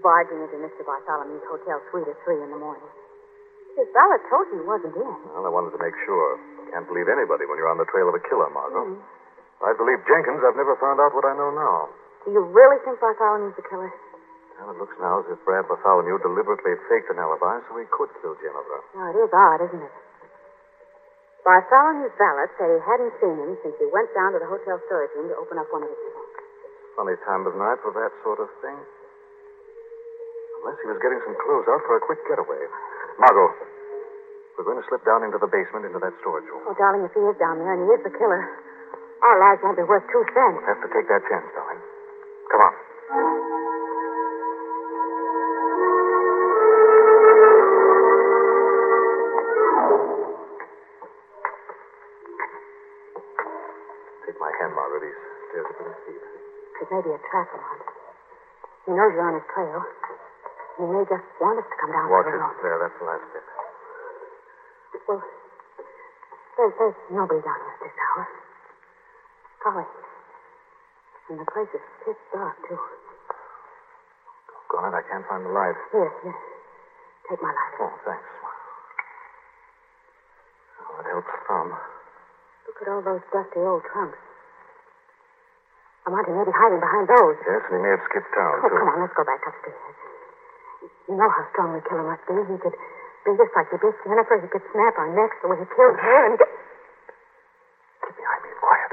Barging 0.00 0.40
into 0.40 0.56
Mr. 0.64 0.80
Bartholomew's 0.82 1.44
hotel 1.44 1.78
suite 1.92 2.08
at 2.08 2.16
3 2.24 2.40
in 2.40 2.50
the 2.50 2.60
morning. 2.60 2.88
His 3.76 3.88
valet 3.92 4.20
told 4.32 4.48
you 4.48 4.64
he 4.64 4.66
wasn't 4.66 4.96
in. 4.96 5.16
Well, 5.36 5.44
I 5.44 5.52
wanted 5.52 5.76
to 5.76 5.80
make 5.84 5.92
sure. 6.08 6.40
Can't 6.72 6.88
believe 6.88 7.06
anybody 7.12 7.44
when 7.44 7.60
you're 7.60 7.68
on 7.68 7.76
the 7.76 7.88
trail 7.92 8.08
of 8.08 8.16
a 8.16 8.22
killer, 8.24 8.48
Margot. 8.48 8.96
If 8.96 9.62
I 9.62 9.72
believe 9.76 10.00
Jenkins, 10.08 10.40
I've 10.40 10.56
never 10.56 10.76
found 10.80 10.96
out 11.00 11.12
what 11.12 11.28
I 11.28 11.36
know 11.36 11.52
now. 11.52 11.92
Do 12.24 12.32
you 12.32 12.40
really 12.40 12.80
think 12.88 12.98
Bartholomew's 12.98 13.54
the 13.54 13.64
killer? 13.68 13.92
Well, 14.56 14.72
it 14.72 14.80
looks 14.80 14.96
now 14.96 15.20
as 15.20 15.28
if 15.28 15.36
Brad 15.44 15.68
Bartholomew 15.68 16.16
deliberately 16.24 16.80
faked 16.88 17.12
an 17.12 17.20
alibi 17.20 17.60
so 17.68 17.76
he 17.76 17.84
could 17.92 18.08
kill 18.24 18.32
Jennifer. 18.40 18.80
Now, 18.96 19.12
it 19.12 19.16
is 19.20 19.28
odd, 19.28 19.60
isn't 19.68 19.84
it? 19.84 19.94
Bartholomew's 21.44 22.16
valet 22.16 22.48
said 22.56 22.72
he 22.72 22.80
hadn't 22.82 23.12
seen 23.20 23.36
him 23.36 23.52
since 23.62 23.76
he 23.76 23.86
went 23.92 24.08
down 24.16 24.32
to 24.32 24.40
the 24.40 24.48
hotel 24.48 24.80
storage 24.88 25.12
room 25.14 25.28
to 25.28 25.36
open 25.36 25.60
up 25.60 25.68
one 25.70 25.84
of 25.84 25.92
his. 25.92 26.15
Funny 26.96 27.12
time 27.28 27.44
of 27.44 27.52
night 27.60 27.76
for 27.84 27.92
that 27.92 28.08
sort 28.24 28.40
of 28.40 28.48
thing. 28.64 28.78
Unless 30.64 30.80
he 30.80 30.88
was 30.88 30.96
getting 31.04 31.20
some 31.28 31.36
clothes 31.44 31.68
out 31.68 31.84
for 31.84 32.00
a 32.00 32.02
quick 32.02 32.24
getaway. 32.24 32.64
Margot, 33.20 33.52
we're 34.56 34.64
going 34.64 34.80
to 34.80 34.86
slip 34.88 35.04
down 35.04 35.20
into 35.20 35.36
the 35.36 35.46
basement 35.46 35.84
into 35.84 36.00
that 36.00 36.16
storage 36.24 36.48
room. 36.48 36.64
Oh, 36.64 36.72
darling, 36.80 37.04
if 37.04 37.12
he 37.12 37.20
is 37.20 37.36
down 37.36 37.60
there 37.60 37.76
and 37.76 37.84
he 37.84 37.88
is 37.92 38.00
the 38.00 38.12
killer, 38.16 38.40
our 39.22 39.36
lives 39.44 39.60
won't 39.60 39.76
be 39.76 39.84
worth 39.84 40.08
two 40.08 40.24
cents. 40.32 40.56
We'll 40.56 40.72
have 40.72 40.80
to 40.80 40.90
take 40.90 41.04
that 41.12 41.20
chance, 41.28 41.44
darling. 41.52 41.80
Come 42.48 42.60
on. 42.64 43.55
It 56.96 57.04
may 57.04 57.12
be 57.12 57.12
a 57.12 57.20
trap, 57.28 57.52
Lamont. 57.52 57.84
He 58.88 58.90
knows 58.96 59.12
you're 59.12 59.28
on 59.28 59.36
his 59.36 59.44
trail. 59.52 59.84
He 60.80 60.84
may 60.88 61.04
just 61.04 61.28
want 61.44 61.60
us 61.60 61.68
to 61.68 61.76
come 61.76 61.92
down 61.92 62.08
Watch 62.08 62.24
it. 62.24 62.40
road. 62.40 62.56
There, 62.64 62.78
that's 62.80 62.96
the 62.96 63.04
last 63.04 63.24
step. 63.36 63.44
Well, 65.04 65.20
there's, 66.56 66.72
there's 66.80 66.96
nobody 67.12 67.44
down 67.44 67.60
here 67.60 67.76
at 67.76 67.80
this 67.84 67.96
hour. 68.00 68.24
Golly. 69.60 69.84
And 71.28 71.36
the 71.36 71.44
place 71.52 71.68
is 71.76 71.84
pitch 72.00 72.22
dark, 72.32 72.56
too. 72.64 72.80
Gone 74.72 74.88
it. 74.88 74.96
I 74.96 75.04
can't 75.04 75.28
find 75.28 75.44
the 75.44 75.52
light. 75.52 75.76
Here, 75.92 76.08
here. 76.24 76.38
Take 77.28 77.44
my 77.44 77.52
light. 77.52 77.76
Oh, 77.76 77.92
thanks. 78.08 78.24
Oh, 80.80 80.96
it 81.04 81.06
helps 81.12 81.34
some. 81.44 81.76
Look 81.76 82.78
at 82.80 82.88
all 82.88 83.04
those 83.04 83.20
dusty 83.36 83.60
old 83.60 83.84
trunks. 83.92 84.16
Lamont, 86.06 86.24
he 86.30 86.32
may 86.38 86.46
be 86.46 86.54
hiding 86.54 86.78
behind 86.78 87.04
those. 87.10 87.34
Yes, 87.42 87.62
and 87.66 87.72
he 87.76 87.80
may 87.82 87.90
have 87.98 88.04
skipped 88.06 88.30
town, 88.30 88.62
Oh, 88.62 88.70
too. 88.70 88.78
come 88.78 88.88
on, 88.94 89.02
let's 89.02 89.16
go 89.18 89.26
back 89.26 89.42
upstairs. 89.42 89.74
You 91.10 91.14
know 91.18 91.26
how 91.30 91.42
strong 91.50 91.74
the 91.74 91.82
killer 91.82 92.06
must 92.06 92.22
be. 92.30 92.34
He 92.46 92.56
could 92.62 92.76
be 93.26 93.30
just 93.34 93.52
like 93.58 93.66
he 93.74 93.76
beat 93.82 93.96
Jennifer. 94.06 94.38
He 94.38 94.46
could 94.50 94.62
snap 94.70 94.94
our 95.02 95.10
necks 95.10 95.34
the 95.42 95.50
way 95.50 95.58
he 95.58 95.66
killed 95.74 95.98
her 95.98 96.18
and 96.30 96.34
get... 96.38 96.50
Keep 98.06 98.14
behind 98.22 98.40
me 98.46 98.48
and 98.54 98.60
quiet. 98.62 98.90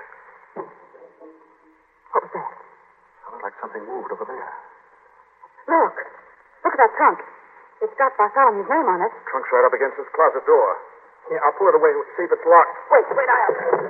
What 2.13 2.21
was 2.25 2.33
that? 2.33 2.51
Sounded 3.25 3.41
like 3.45 3.55
something 3.61 3.83
moved 3.85 4.09
over 4.13 4.25
there. 4.25 4.53
Look. 5.69 5.95
Look 6.65 6.73
at 6.77 6.81
that 6.81 6.93
trunk. 6.97 7.21
It's 7.81 7.93
got 7.97 8.13
Bartholomew's 8.17 8.69
name 8.69 8.87
on 8.89 9.01
it. 9.05 9.13
Trunk's 9.29 9.49
right 9.53 9.65
up 9.65 9.73
against 9.73 9.97
this 10.01 10.09
closet 10.17 10.45
door. 10.49 10.69
Here, 11.29 11.41
I'll 11.45 11.53
pull 11.57 11.69
it 11.69 11.75
away 11.77 11.93
and 11.93 12.03
see 12.17 12.25
if 12.25 12.31
it's 12.33 12.45
locked. 12.45 12.73
Wait, 12.89 13.05
wait, 13.09 13.29
I'll... 13.29 13.82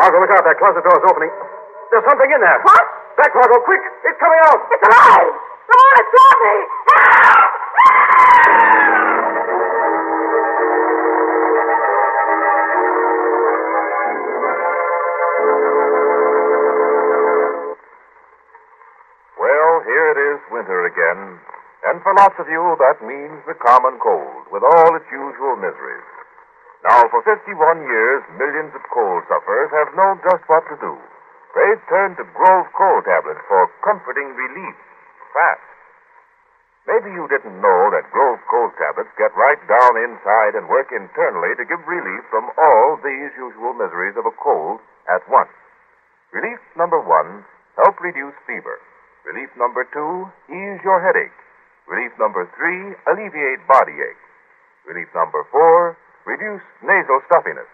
Margot, 0.00 0.16
look 0.16 0.32
out. 0.32 0.40
That 0.48 0.56
closet 0.56 0.80
door's 0.80 1.04
opening. 1.04 1.28
There's 1.92 2.06
something 2.08 2.30
in 2.32 2.40
there. 2.40 2.56
What? 2.64 2.84
Back, 3.20 3.36
Margot, 3.36 3.52
oh, 3.52 3.64
quick. 3.68 3.84
It's 4.08 4.16
coming 4.16 4.40
out. 4.48 4.64
It's 4.72 4.80
alive! 4.88 5.28
Lamont, 5.28 5.96
it's 6.00 6.12
got 6.16 6.36
me! 6.40 6.56
Help! 6.88 7.52
Well, 19.36 19.70
here 19.84 20.06
it 20.16 20.18
is, 20.32 20.40
winter 20.48 20.88
again. 20.88 21.36
And 21.92 22.00
for 22.00 22.16
lots 22.16 22.40
of 22.40 22.48
you, 22.48 22.76
that 22.80 23.04
means 23.04 23.44
the 23.44 23.54
common 23.60 24.00
cold, 24.00 24.48
with 24.48 24.64
all 24.64 24.96
its 24.96 25.04
usual 25.12 25.56
miseries. 25.60 26.19
Now, 26.80 27.04
for 27.12 27.20
51 27.28 27.44
years, 27.84 28.24
millions 28.40 28.72
of 28.72 28.80
cold 28.88 29.22
sufferers 29.28 29.68
have 29.68 29.92
known 29.92 30.16
just 30.24 30.48
what 30.48 30.64
to 30.72 30.76
do. 30.80 30.96
They've 31.52 31.84
turned 31.92 32.16
to 32.16 32.24
Grove 32.32 32.72
cold 32.72 33.04
tablets 33.04 33.44
for 33.44 33.68
comforting 33.84 34.32
relief, 34.32 34.76
fast. 35.36 35.60
Maybe 36.88 37.12
you 37.12 37.28
didn't 37.28 37.60
know 37.60 37.92
that 37.92 38.08
Grove 38.08 38.40
cold 38.48 38.72
tablets 38.80 39.12
get 39.20 39.36
right 39.36 39.60
down 39.68 39.92
inside 40.00 40.56
and 40.56 40.72
work 40.72 40.88
internally 40.88 41.52
to 41.60 41.68
give 41.68 41.84
relief 41.84 42.24
from 42.32 42.48
all 42.56 42.96
these 43.04 43.30
usual 43.36 43.76
miseries 43.76 44.16
of 44.16 44.24
a 44.24 44.34
cold 44.40 44.80
at 45.04 45.20
once. 45.28 45.52
Relief 46.32 46.58
number 46.80 46.96
one, 46.96 47.44
help 47.76 48.00
reduce 48.00 48.34
fever. 48.48 48.80
Relief 49.28 49.52
number 49.60 49.84
two, 49.92 50.32
ease 50.48 50.80
your 50.80 51.04
headache. 51.04 51.36
Relief 51.84 52.14
number 52.16 52.48
three, 52.56 52.96
alleviate 53.04 53.60
body 53.68 54.00
ache. 54.00 54.24
Relief 54.88 55.12
number 55.12 55.44
four, 55.52 55.98
reduce 56.26 56.64
nasal 56.82 57.20
stuffiness. 57.26 57.68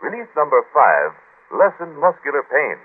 Relief 0.00 0.26
number 0.34 0.60
five, 0.74 1.14
lessen 1.52 1.94
muscular 2.00 2.42
pain. 2.48 2.78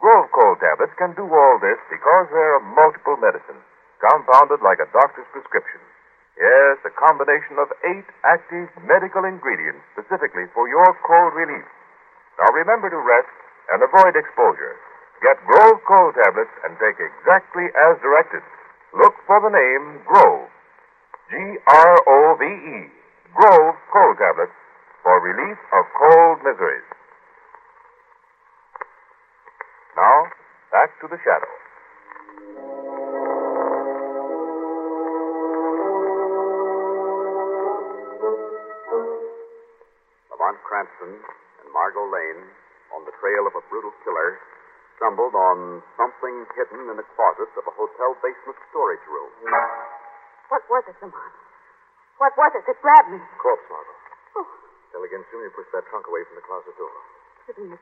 Grove 0.00 0.32
cold 0.32 0.58
tablets 0.64 0.96
can 0.96 1.12
do 1.12 1.28
all 1.28 1.56
this 1.60 1.76
because 1.92 2.26
they're 2.32 2.56
a 2.56 2.68
multiple 2.72 3.20
medicine, 3.20 3.60
compounded 4.00 4.64
like 4.64 4.80
a 4.80 4.88
doctor's 4.96 5.28
prescription. 5.28 5.80
Yes, 6.40 6.80
a 6.88 6.92
combination 6.96 7.60
of 7.60 7.68
eight 7.84 8.08
active 8.24 8.72
medical 8.88 9.28
ingredients 9.28 9.84
specifically 9.92 10.48
for 10.56 10.64
your 10.72 10.88
cold 11.04 11.36
relief. 11.36 11.68
Now 12.40 12.48
remember 12.56 12.88
to 12.88 12.96
rest 12.96 13.28
and 13.76 13.84
avoid 13.84 14.16
exposure. 14.16 14.80
Get 15.20 15.36
Grove 15.44 15.84
cold 15.84 16.16
tablets 16.16 16.54
and 16.64 16.80
take 16.80 16.96
exactly 16.96 17.68
as 17.76 18.00
directed. 18.00 18.40
Look 18.96 19.20
for 19.28 19.36
the 19.44 19.52
name 19.52 20.00
Grove. 20.08 20.48
G 21.28 21.36
R 21.68 21.94
O 22.08 22.34
V 22.40 22.44
E. 22.48 22.99
Grove 23.34 23.76
cold 23.94 24.18
tablets 24.18 24.52
for 25.02 25.14
relief 25.22 25.58
of 25.72 25.84
cold 25.94 26.38
miseries. 26.42 26.88
Now, 29.96 30.26
back 30.74 30.90
to 31.00 31.06
the 31.06 31.18
shadow. 31.22 31.52
Lamont 40.34 40.58
Cranston 40.66 41.14
and 41.22 41.68
Margot 41.70 42.10
Lane, 42.10 42.42
on 42.90 43.06
the 43.06 43.14
trail 43.22 43.46
of 43.46 43.54
a 43.54 43.62
brutal 43.70 43.94
killer, 44.02 44.42
stumbled 44.98 45.38
on 45.38 45.82
something 45.94 46.34
hidden 46.58 46.90
in 46.90 46.96
the 46.98 47.06
closet 47.14 47.50
of 47.54 47.62
a 47.62 47.74
hotel 47.78 48.18
basement 48.18 48.58
storage 48.74 49.06
room. 49.06 49.30
What 50.50 50.66
was 50.66 50.82
it, 50.90 50.98
Lamont? 50.98 51.49
What 52.20 52.36
was 52.36 52.52
it 52.52 52.64
that 52.68 52.78
grabbed 52.84 53.10
me? 53.16 53.18
Corpse, 53.40 53.64
Margot. 53.72 53.96
Oh, 54.36 54.46
Tell 54.92 55.00
again 55.08 55.24
soon 55.32 55.40
you 55.40 55.52
push 55.56 55.64
that 55.72 55.88
trunk 55.88 56.04
away 56.04 56.20
from 56.28 56.36
the 56.36 56.44
closet 56.44 56.76
door. 56.76 56.92
isn't 57.48 57.72
it 57.72 57.80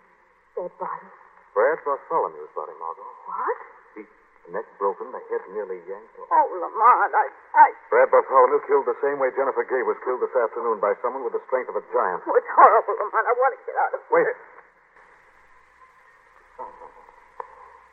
dead 0.55 0.71
body? 0.79 1.11
Brad 1.59 1.83
Bartholomew's 1.83 2.53
body, 2.55 2.75
Margot. 2.79 3.03
What? 3.27 3.59
The 3.99 4.55
neck 4.55 4.65
broken, 4.79 5.11
the 5.13 5.21
head 5.29 5.43
nearly 5.53 5.83
yanked 5.91 6.15
off. 6.23 6.31
Oh, 6.31 6.47
Lamont, 6.55 7.13
I, 7.13 7.27
I... 7.53 7.69
Brad 7.91 8.09
Bartholomew 8.15 8.63
killed 8.71 8.87
the 8.87 8.97
same 9.05 9.19
way 9.19 9.29
Jennifer 9.35 9.67
Gay 9.67 9.83
was 9.85 9.99
killed 10.07 10.23
this 10.25 10.33
afternoon 10.33 10.79
by 10.81 10.95
someone 11.03 11.21
with 11.27 11.35
the 11.37 11.43
strength 11.51 11.69
of 11.69 11.77
a 11.77 11.85
giant. 11.93 12.23
Oh, 12.25 12.33
it's 12.39 12.49
horrible, 12.55 12.95
Lamont. 12.97 13.27
I 13.27 13.35
want 13.37 13.53
to 13.59 13.61
get 13.67 13.77
out 13.77 13.93
of 13.93 14.01
here. 14.07 14.23
Wait. 14.23 14.37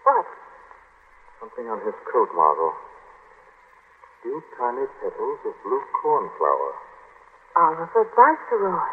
What? 0.06 0.26
Something 1.42 1.68
on 1.74 1.82
his 1.84 1.98
coat, 2.14 2.30
Margot. 2.38 2.72
Few 4.26 4.42
tiny 4.58 4.90
petals 5.06 5.38
of 5.46 5.54
blue 5.62 5.86
cornflower. 6.02 6.74
Oliver 7.62 8.10
Viceroy. 8.18 8.90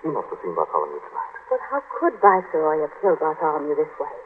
He 0.00 0.08
must 0.08 0.32
have 0.32 0.40
seen 0.40 0.56
Bartholomew 0.56 1.04
tonight. 1.04 1.34
But 1.52 1.60
how 1.68 1.84
could 2.00 2.16
Viceroy 2.16 2.80
have 2.80 2.96
killed 3.04 3.20
Bartholomew 3.20 3.76
this 3.76 3.92
way? 4.00 4.16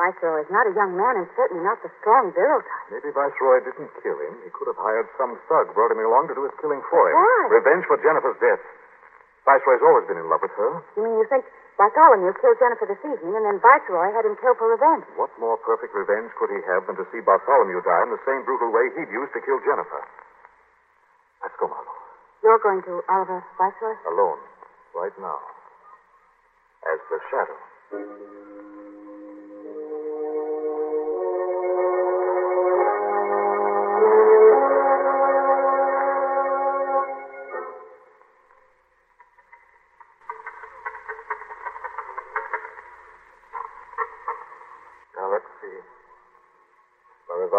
Viceroy 0.00 0.40
is 0.40 0.48
not 0.48 0.64
a 0.64 0.72
young 0.72 0.96
man 0.96 1.20
and 1.20 1.28
certainly 1.36 1.60
not 1.60 1.84
the 1.84 1.92
strong, 2.00 2.32
virile 2.32 2.64
type. 2.64 2.96
Maybe 2.96 3.12
Viceroy 3.12 3.60
didn't 3.60 3.92
kill 4.00 4.16
him. 4.24 4.40
He 4.40 4.48
could 4.56 4.72
have 4.72 4.80
hired 4.80 5.12
some 5.20 5.36
thug, 5.52 5.68
brought 5.76 5.92
him 5.92 6.00
along 6.00 6.32
to 6.32 6.34
do 6.40 6.48
his 6.48 6.56
killing 6.56 6.80
for 6.88 7.12
him. 7.12 7.20
Why? 7.20 7.60
Revenge 7.60 7.84
for 7.84 8.00
Jennifer's 8.00 8.40
death. 8.40 8.64
Viceroy's 9.44 9.84
always 9.84 10.08
been 10.08 10.16
in 10.16 10.32
love 10.32 10.40
with 10.40 10.56
her. 10.56 10.80
You 10.96 11.04
mean 11.04 11.20
you 11.20 11.28
think 11.28 11.44
Bartholomew 11.78 12.32
killed 12.40 12.58
Jennifer 12.58 12.86
this 12.86 13.02
evening 13.04 13.34
and 13.34 13.44
then 13.46 13.58
Viceroy 13.62 14.12
had 14.12 14.24
him 14.26 14.36
killed 14.40 14.58
for 14.58 14.68
revenge? 14.68 15.04
What 15.16 15.30
more 15.38 15.56
perfect 15.62 15.94
revenge 15.94 16.30
could 16.38 16.50
he 16.50 16.60
have 16.68 16.86
than 16.86 16.96
to 16.96 17.06
see 17.12 17.20
Bartholomew 17.24 17.80
die 17.82 18.02
in 18.04 18.10
the 18.10 18.22
same 18.26 18.44
brutal 18.44 18.70
way 18.70 18.90
he'd 18.96 19.10
used 19.10 19.32
to 19.32 19.40
kill 19.40 19.60
Jennifer? 19.64 20.02
Let's 21.40 21.56
go, 21.56 21.68
Margot. 21.68 21.96
You're 22.44 22.60
going 22.60 22.82
to 22.84 23.00
Oliver 23.08 23.44
Viceroy? 23.56 23.96
Alone. 24.12 24.40
Right 24.94 25.16
now. 25.20 25.40
as 26.84 27.00
the 27.08 27.18
shadow. 27.28 28.59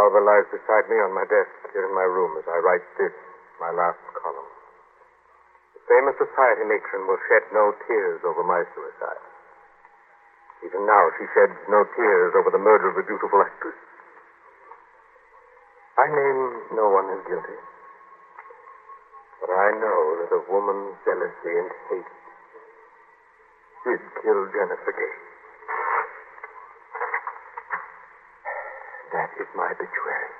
Revolver 0.01 0.25
lies 0.25 0.49
beside 0.49 0.89
me 0.89 0.97
on 0.97 1.13
my 1.13 1.21
desk 1.29 1.53
here 1.77 1.85
in 1.85 1.93
my 1.93 2.09
room 2.09 2.33
as 2.33 2.45
I 2.49 2.57
write 2.65 2.81
this, 2.97 3.13
my 3.61 3.69
last 3.69 4.01
column. 4.17 4.49
The 5.77 5.81
famous 5.85 6.17
society 6.17 6.65
matron 6.65 7.05
will 7.05 7.21
shed 7.29 7.45
no 7.53 7.69
tears 7.85 8.25
over 8.25 8.41
my 8.41 8.65
suicide. 8.73 9.21
Even 10.65 10.89
now, 10.89 11.05
she 11.21 11.29
sheds 11.37 11.53
no 11.69 11.85
tears 11.93 12.33
over 12.33 12.49
the 12.49 12.57
murder 12.57 12.89
of 12.89 12.97
a 12.97 13.05
beautiful 13.05 13.45
actress. 13.45 13.77
I 16.01 16.09
name 16.09 16.41
no 16.73 16.89
one 16.89 17.05
as 17.13 17.21
guilty. 17.29 17.61
But 19.37 19.53
I 19.53 19.69
know 19.77 20.01
that 20.17 20.33
a 20.33 20.41
woman's 20.49 20.97
jealousy 21.05 21.53
and 21.61 21.69
hate 21.93 22.13
did 23.85 24.01
kill 24.21 24.49
Jennifer 24.49 24.93
Gay. 24.97 25.30
That 29.21 29.37
is 29.37 29.45
my 29.53 29.69
obituary. 29.69 30.33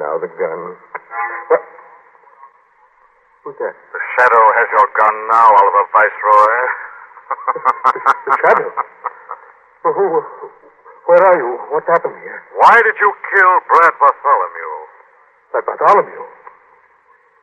Now 0.00 0.16
the 0.16 0.32
gun. 0.40 0.60
What? 1.52 1.62
Who's 3.44 3.56
that? 3.60 3.76
The 3.76 4.00
shadow 4.16 4.44
has 4.56 4.68
your 4.72 4.88
gun 4.96 5.14
now, 5.28 5.52
Oliver 5.52 5.84
Viceroy. 5.92 6.56
the 8.24 8.34
shadow? 8.40 8.70
Who, 9.84 10.04
where 11.12 11.22
are 11.28 11.36
you? 11.36 11.50
What's 11.76 11.88
happened 11.92 12.16
here? 12.24 12.40
Why 12.56 12.80
did 12.80 12.96
you 12.96 13.12
kill 13.28 13.52
Brad 13.68 13.92
Bartholomew? 14.00 14.72
That 15.52 15.64
Bartholomew. 15.68 16.24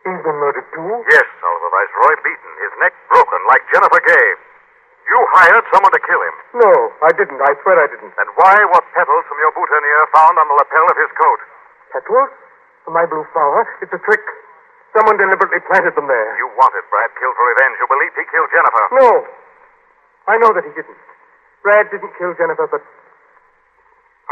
He's 0.09 0.21
been 0.25 0.37
murdered 0.41 0.65
too? 0.73 0.89
Yes, 1.13 1.27
Oliver 1.45 1.69
Viceroy, 1.69 2.17
beaten, 2.17 2.53
his 2.65 2.73
neck 2.81 2.97
broken, 3.13 3.45
like 3.45 3.61
Jennifer 3.69 4.01
Gay. 4.01 4.54
You 5.05 5.17
hired 5.37 5.65
someone 5.69 5.93
to 5.93 6.01
kill 6.01 6.21
him. 6.21 6.35
No, 6.65 6.71
I 7.05 7.13
didn't. 7.13 7.37
I 7.37 7.53
swear 7.61 7.77
I 7.77 7.87
didn't. 7.87 8.13
And 8.17 8.29
why 8.41 8.57
were 8.57 8.83
petals 8.97 9.25
from 9.29 9.37
your 9.37 9.53
boutonniere 9.53 10.09
found 10.09 10.35
on 10.41 10.47
the 10.49 10.57
lapel 10.57 10.85
of 10.89 10.97
his 10.97 11.11
coat? 11.13 11.39
Petals? 11.93 12.31
From 12.83 12.93
my 12.97 13.05
blue 13.05 13.25
flower? 13.29 13.65
It's 13.85 13.93
a 13.93 14.01
trick. 14.01 14.21
Someone 14.97 15.17
deliberately 15.21 15.61
planted 15.69 15.93
them 15.93 16.07
there. 16.09 16.29
You 16.41 16.49
wanted 16.57 16.85
Brad 16.89 17.11
killed 17.19 17.35
for 17.37 17.45
revenge. 17.53 17.77
You 17.77 17.85
believed 17.85 18.15
he 18.17 18.25
killed 18.33 18.49
Jennifer. 18.49 18.83
No. 18.97 19.11
I 20.25 20.35
know 20.41 20.49
that 20.57 20.65
he 20.65 20.73
didn't. 20.73 21.01
Brad 21.61 21.85
didn't 21.93 22.13
kill 22.17 22.33
Jennifer, 22.33 22.65
but 22.65 22.81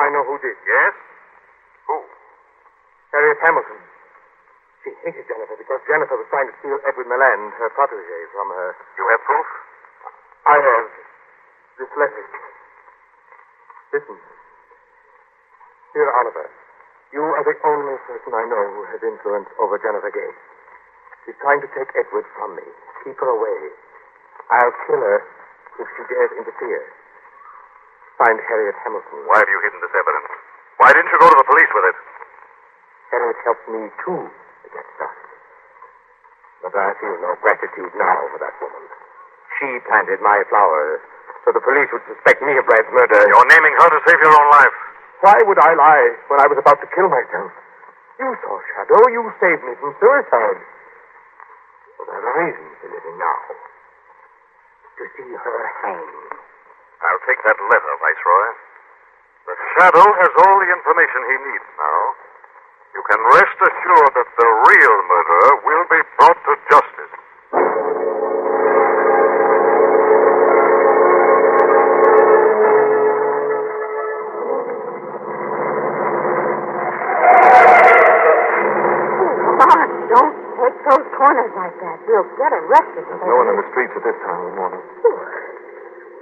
I 0.02 0.10
know 0.10 0.26
who 0.26 0.42
did. 0.42 0.58
Yes? 0.66 0.94
Who? 1.86 1.98
Harriet 3.14 3.38
Hamilton. 3.46 3.78
She 4.82 4.90
hated 5.06 5.26
Jennifer 5.30 5.54
because 5.58 5.82
Jennifer 5.86 6.18
was 6.18 6.26
trying 6.34 6.50
to 6.50 6.56
steal 6.60 6.82
Edward 6.88 7.08
Milland, 7.08 7.54
her 7.62 7.70
protege, 7.78 8.20
from 8.34 8.50
her. 8.50 8.74
You 8.98 9.06
have 9.14 9.22
proof? 9.22 9.48
I 10.44 10.60
have 10.60 10.88
this 11.80 11.92
letter. 11.96 12.26
Listen. 13.96 14.18
Dear 15.96 16.10
Oliver, 16.20 16.50
you 17.16 17.22
are 17.24 17.46
the 17.48 17.56
only 17.64 17.96
person 18.10 18.32
I 18.34 18.44
know 18.52 18.64
who 18.76 18.84
has 18.92 19.00
influence 19.06 19.48
over 19.62 19.80
Jennifer 19.80 20.12
Gay. 20.12 20.32
She's 21.24 21.40
trying 21.40 21.64
to 21.64 21.70
take 21.72 21.96
Edward 21.96 22.28
from 22.36 22.60
me. 22.60 22.68
Keep 23.08 23.16
her 23.24 23.32
away. 23.32 23.60
I'll 24.52 24.76
kill 24.90 25.00
her 25.00 25.20
if 25.80 25.88
she 25.96 26.04
dares 26.12 26.34
interfere. 26.36 26.84
Find 28.20 28.36
Harriet 28.44 28.76
Hamilton. 28.84 29.24
Why 29.30 29.40
have 29.40 29.48
you 29.48 29.60
hidden 29.64 29.80
this 29.80 29.96
evidence? 29.96 30.30
Why 30.84 30.90
didn't 30.92 31.08
you 31.08 31.20
go 31.24 31.30
to 31.32 31.38
the 31.40 31.48
police 31.48 31.72
with 31.72 31.86
it? 31.88 31.98
Harriet 33.16 33.40
helped 33.48 33.68
me, 33.72 33.82
too, 34.04 34.22
to 34.28 34.68
get 34.76 34.86
started. 35.00 35.30
But 36.68 36.74
I 36.76 36.92
feel 37.00 37.16
no 37.22 37.32
gratitude 37.40 37.94
now 37.96 38.18
for 38.34 38.40
that 38.44 38.58
woman. 38.60 38.84
She 39.64 39.80
planted 39.88 40.20
my 40.20 40.44
flowers 40.52 41.00
so 41.48 41.56
the 41.56 41.64
police 41.64 41.88
would 41.96 42.04
suspect 42.04 42.44
me 42.44 42.52
of 42.60 42.68
Brad's 42.68 42.92
murder. 42.92 43.16
You're 43.16 43.48
naming 43.48 43.72
her 43.80 43.90
to 43.96 44.00
save 44.04 44.20
your 44.20 44.36
own 44.36 44.50
life. 44.52 44.76
Why 45.24 45.40
would 45.40 45.56
I 45.56 45.72
lie 45.72 46.08
when 46.28 46.44
I 46.44 46.52
was 46.52 46.60
about 46.60 46.84
to 46.84 46.88
kill 46.92 47.08
myself? 47.08 47.48
You 48.20 48.28
saw 48.44 48.60
Shadow. 48.76 49.08
You 49.08 49.24
saved 49.40 49.64
me 49.64 49.72
from 49.80 49.96
suicide. 50.04 50.60
I 50.60 52.12
have 52.12 52.28
a 52.28 52.34
reason 52.44 52.66
for 52.84 52.88
living 52.92 53.16
now. 53.16 53.40
To 55.00 55.04
see 55.16 55.32
her 55.32 55.60
hang. 55.80 56.12
I'll 57.08 57.24
take 57.24 57.40
that 57.48 57.56
letter, 57.56 57.94
Viceroy. 58.04 58.48
The 59.48 59.56
Shadow 59.80 60.08
has 60.28 60.32
all 60.44 60.58
the 60.60 60.70
information 60.76 61.20
he 61.24 61.38
needs 61.40 61.68
now. 61.80 62.00
You 63.00 63.04
can 63.08 63.22
rest 63.32 63.58
assured 63.64 64.12
that 64.12 64.28
the 64.28 64.50
real 64.68 64.96
murderer 65.08 65.52
will 65.64 65.86
be 65.88 66.02
brought 66.20 66.40
to 66.52 66.54
justice. 66.68 67.13
Arrested. 82.74 83.06
There's 83.06 83.22
no 83.30 83.36
one 83.38 83.48
in 83.54 83.58
the 83.62 83.68
streets 83.70 83.94
at 83.94 84.02
this 84.02 84.18
time 84.26 84.40
of 84.42 84.46
the 84.50 84.58
morning. 84.58 84.82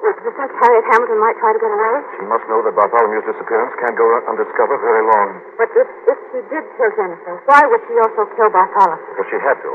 Would 0.02 0.18
you 0.26 0.34
think 0.34 0.50
Harriet 0.58 0.86
Hamilton 0.92 1.20
might 1.22 1.38
try 1.38 1.54
to 1.54 1.62
get 1.62 1.72
away? 1.72 1.96
She 2.18 2.26
must 2.26 2.46
know 2.50 2.60
that 2.66 2.74
Bartholomew's 2.74 3.22
disappearance 3.24 3.72
can't 3.80 3.94
go 3.94 4.06
undiscovered 4.28 4.82
very 4.82 5.06
long. 5.06 5.28
But 5.62 5.70
if, 5.78 5.88
if 6.10 6.18
she 6.34 6.40
did 6.50 6.66
kill 6.76 6.92
Jennifer, 6.98 7.38
why 7.46 7.62
would 7.70 7.82
she 7.86 7.96
also 8.02 8.26
kill 8.34 8.50
Bartholomew? 8.50 8.98
Because 9.14 9.30
she 9.30 9.40
had 9.40 9.62
to. 9.62 9.72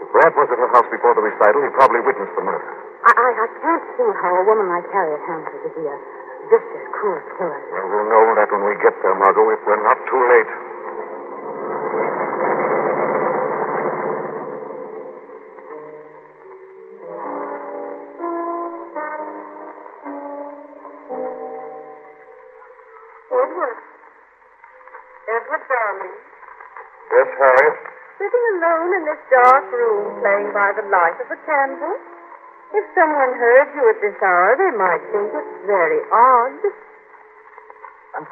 If 0.00 0.08
Brad 0.16 0.32
was 0.32 0.48
at 0.48 0.58
her 0.58 0.70
house 0.72 0.88
before 0.88 1.12
the 1.12 1.22
recital, 1.22 1.60
he 1.60 1.70
probably 1.76 2.00
witnessed 2.00 2.34
the 2.34 2.44
murder. 2.44 2.70
I, 3.04 3.12
I, 3.12 3.28
I 3.36 3.48
can't 3.60 3.84
see 4.00 4.08
how 4.24 4.32
a 4.32 4.44
woman 4.48 4.66
like 4.72 4.88
Harriet 4.90 5.20
Hamilton 5.28 5.60
could 5.60 5.76
be 5.76 5.84
a 5.84 5.96
vicious, 6.48 6.84
cruel 6.96 7.20
killer. 7.36 7.60
Well, 7.76 7.84
we'll 7.84 8.08
know 8.08 8.24
that 8.40 8.48
when 8.48 8.64
we 8.64 8.80
get 8.80 8.96
there, 9.04 9.12
Margot, 9.12 9.44
if 9.52 9.60
we're 9.68 9.84
not 9.84 10.00
too 10.08 10.22
late. 10.24 10.50
Edward. 23.50 23.78
Edward, 25.26 25.62
darling. 25.66 26.14
Yes, 27.10 27.30
Harriet? 27.34 27.78
Sitting 28.14 28.46
alone 28.54 28.90
in 28.94 29.02
this 29.10 29.18
dark 29.26 29.66
room 29.74 30.22
playing 30.22 30.54
by 30.54 30.70
the 30.78 30.86
light 30.86 31.18
of 31.18 31.26
a 31.34 31.38
candle. 31.42 31.98
If 32.78 32.86
someone 32.94 33.34
heard 33.34 33.74
you 33.74 33.90
at 33.90 33.98
this 33.98 34.14
hour, 34.22 34.54
they 34.54 34.70
might 34.78 35.02
think 35.10 35.34
it 35.34 35.48
very 35.66 35.98
odd. 36.14 36.62
I'm 38.14 38.26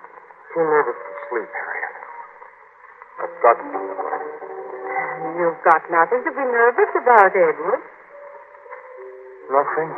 too 0.54 0.62
nervous 0.62 0.94
to 0.94 1.12
sleep, 1.26 1.50
Harriet. 1.50 1.94
I've 3.18 3.36
got 3.42 3.58
about. 3.58 4.22
You've 5.34 5.62
got 5.66 5.82
nothing 5.90 6.22
to 6.22 6.30
be 6.30 6.44
nervous 6.46 6.94
about, 6.94 7.34
Edward. 7.34 7.82
Nothing. 9.50 9.90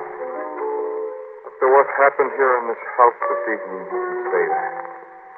After 1.44 1.68
what 1.76 1.86
happened 2.00 2.32
here 2.40 2.56
in 2.64 2.72
this 2.72 2.82
house 2.96 3.20
this 3.20 3.42
evening, 3.52 3.84
you 3.84 4.00
can 4.00 4.24
say 4.32 4.44
that. 4.48 4.89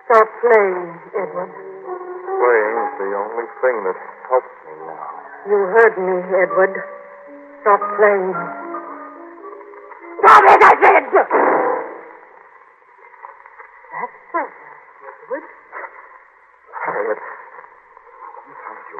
Stop 0.06 0.28
playing, 0.42 0.98
Edward. 1.14 1.52
Playing 1.52 2.76
is 2.82 2.92
the 2.98 3.10
only 3.14 3.46
thing 3.62 3.76
that 3.86 3.98
helps 4.28 4.54
me 4.66 4.74
now. 4.82 5.08
You 5.46 5.58
heard 5.78 5.94
me, 5.94 6.14
Edward. 6.42 6.74
Stop 7.62 7.80
playing. 7.96 8.34
Stop 10.22 10.42
it, 10.42 10.62
I 10.62 10.74
said! 10.82 11.06
That's 13.92 14.16
so, 14.32 14.42
Edward. 14.42 15.46
Harriet, 16.82 17.20
sometimes 18.42 18.84
you, 18.90 18.98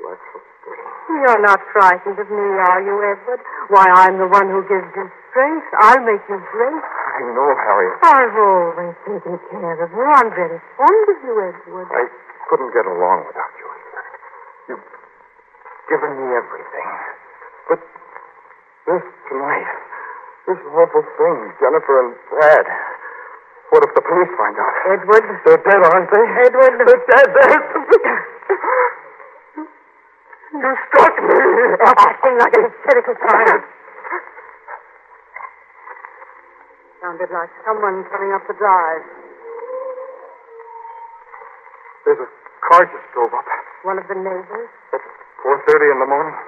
you 0.00 0.04
act 0.12 0.24
so 0.32 0.38
strange. 0.40 0.92
You're 1.12 1.42
not 1.44 1.60
frightened 1.76 2.18
of 2.18 2.28
me, 2.32 2.46
are 2.72 2.80
you, 2.80 2.96
Edward? 3.04 3.40
Why, 3.68 3.84
I'm 3.84 4.16
the 4.16 4.28
one 4.28 4.48
who 4.48 4.64
gives 4.64 4.88
you 4.96 5.12
strength. 5.30 5.68
I'll 5.76 6.00
make 6.04 6.24
you 6.28 6.40
great. 6.52 6.84
I 7.22 7.30
know, 7.38 7.54
Harriet. 7.54 7.94
I've 8.02 8.34
always 8.34 8.98
taken 9.06 9.38
care 9.46 9.78
of 9.78 9.90
you. 9.94 10.02
I'm 10.02 10.30
very 10.34 10.58
fond 10.74 11.06
of 11.06 11.18
you, 11.22 11.34
Edward. 11.38 11.86
I 11.94 12.10
couldn't 12.50 12.74
get 12.74 12.82
along 12.82 13.30
without 13.30 13.54
you 13.62 13.66
either. 13.70 14.02
You've 14.66 14.88
given 15.86 16.12
me 16.18 16.26
everything. 16.34 16.90
But 17.70 17.80
this 18.90 19.06
tonight, 19.30 19.70
this 20.50 20.58
awful 20.66 21.06
thing, 21.14 21.38
Jennifer 21.62 21.94
and 22.02 22.18
Brad. 22.26 22.66
What 23.70 23.86
if 23.86 23.94
the 23.94 24.02
police 24.02 24.32
find 24.34 24.58
out? 24.58 24.74
Edward. 24.90 25.22
They're 25.46 25.62
dead, 25.62 25.78
aren't 25.78 26.10
they? 26.10 26.26
Edward. 26.26 26.74
They're 26.74 27.06
dead. 27.06 27.28
They're... 27.38 27.54
dead. 28.02 28.18
You 30.58 30.74
struck 30.90 31.14
me. 31.22 31.38
Stop 31.78 31.96
acting 32.10 32.36
like 32.42 32.54
an 32.58 32.66
hysterical 32.66 33.14
child. 33.14 33.62
Sounded 37.02 37.34
like 37.34 37.50
someone 37.66 38.06
coming 38.14 38.30
up 38.30 38.46
the 38.46 38.54
drive. 38.54 39.02
There's 42.06 42.22
a 42.22 42.30
car 42.70 42.86
just 42.86 43.06
drove 43.10 43.34
up. 43.34 43.42
One 43.82 43.98
of 43.98 44.06
the 44.06 44.14
neighbors? 44.14 44.70
At 44.94 45.02
4.30 45.42 45.82
in 45.92 45.98
the 45.98 46.06
morning. 46.06 46.38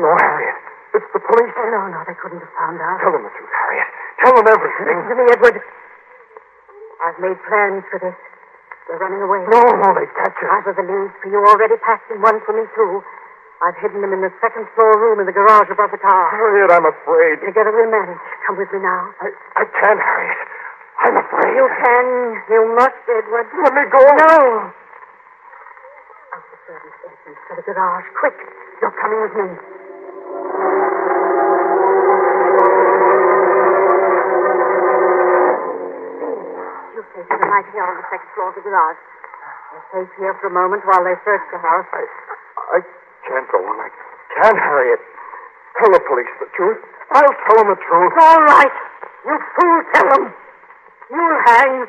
No, 0.00 0.08
Harriet. 0.16 0.56
It's 0.96 1.04
the 1.12 1.20
police. 1.20 1.52
Oh, 1.52 1.68
no, 1.68 1.92
no, 1.92 2.00
they 2.08 2.16
couldn't 2.16 2.40
have 2.40 2.54
found 2.56 2.80
out. 2.80 2.96
Tell 3.04 3.12
them 3.12 3.28
the 3.28 3.32
truth, 3.36 3.52
Harriet. 3.52 3.88
Tell 4.24 4.34
them 4.40 4.48
everything. 4.48 4.88
Listen 4.88 5.04
to 5.04 5.16
me, 5.20 5.24
Edward. 5.36 5.56
I've 7.04 7.18
made 7.20 7.38
plans 7.44 7.84
for 7.92 8.00
this. 8.00 8.16
They're 8.88 9.04
running 9.04 9.20
away. 9.20 9.44
No, 9.52 9.60
no, 9.84 9.88
they 9.92 10.08
catch 10.16 10.32
us. 10.32 10.48
I've 10.48 10.64
got 10.64 10.80
the 10.80 10.86
leads 10.88 11.12
for 11.20 11.28
you 11.28 11.44
already 11.44 11.76
packed 11.84 12.08
and 12.08 12.24
one 12.24 12.40
for 12.48 12.56
me, 12.56 12.64
too. 12.72 13.04
I've 13.60 13.76
hidden 13.76 14.00
them 14.00 14.16
in 14.16 14.24
the 14.24 14.32
second 14.40 14.64
floor 14.72 14.96
room 14.96 15.20
in 15.20 15.28
the 15.28 15.36
garage 15.36 15.68
above 15.68 15.92
the 15.92 16.00
car. 16.00 16.32
Harriet, 16.32 16.72
I'm 16.72 16.88
afraid. 16.88 17.44
Together 17.44 17.68
we'll 17.68 17.92
manage. 17.92 18.16
Come 18.48 18.56
with 18.56 18.72
me 18.72 18.80
now. 18.80 19.12
I, 19.20 19.28
I 19.60 19.64
can't, 19.68 20.00
Harriet. 20.00 20.40
I'm 21.04 21.16
afraid. 21.20 21.52
You 21.60 21.68
can. 21.68 22.06
You 22.48 22.60
must, 22.72 22.96
Edward. 23.04 23.52
Let 23.60 23.72
me 23.76 23.84
go. 23.92 24.00
No. 24.00 24.72
Out 26.32 26.44
the 26.48 26.56
servant's 26.64 27.04
entrance 27.04 27.36
to 27.36 27.52
the 27.60 27.64
garage. 27.68 28.08
Quick. 28.16 28.36
You're 28.80 28.96
coming 28.96 29.20
with 29.28 29.34
me. 29.36 29.48
You 36.96 37.04
stay 37.12 37.24
here 37.28 37.44
right 37.44 37.68
here 37.76 37.84
on 37.84 37.96
the 38.00 38.06
second 38.08 38.30
floor 38.32 38.48
of 38.48 38.56
the 38.56 38.64
garage. 38.64 38.96
We'll 39.72 39.84
stay 39.92 40.04
here 40.16 40.32
for 40.40 40.48
a 40.48 40.54
moment 40.56 40.80
while 40.88 41.04
they 41.04 41.16
search 41.28 41.44
the 41.52 41.60
house. 41.60 41.84
I, 41.92 42.08
I 42.76 42.80
can't 43.30 43.46
go 43.46 43.62
on. 43.62 43.78
I 43.78 43.88
can't, 44.42 44.58
Harriet. 44.58 44.98
Tell 45.78 45.90
the 45.94 46.02
police 46.02 46.34
the 46.42 46.50
truth. 46.58 46.82
I'll 47.14 47.36
tell 47.46 47.62
them 47.62 47.70
the 47.70 47.78
truth. 47.78 48.14
All 48.18 48.42
right. 48.42 48.74
You 49.22 49.34
fool, 49.54 49.78
tell 49.94 50.08
them. 50.10 50.24
You'll 51.14 51.38
hang. 51.46 51.86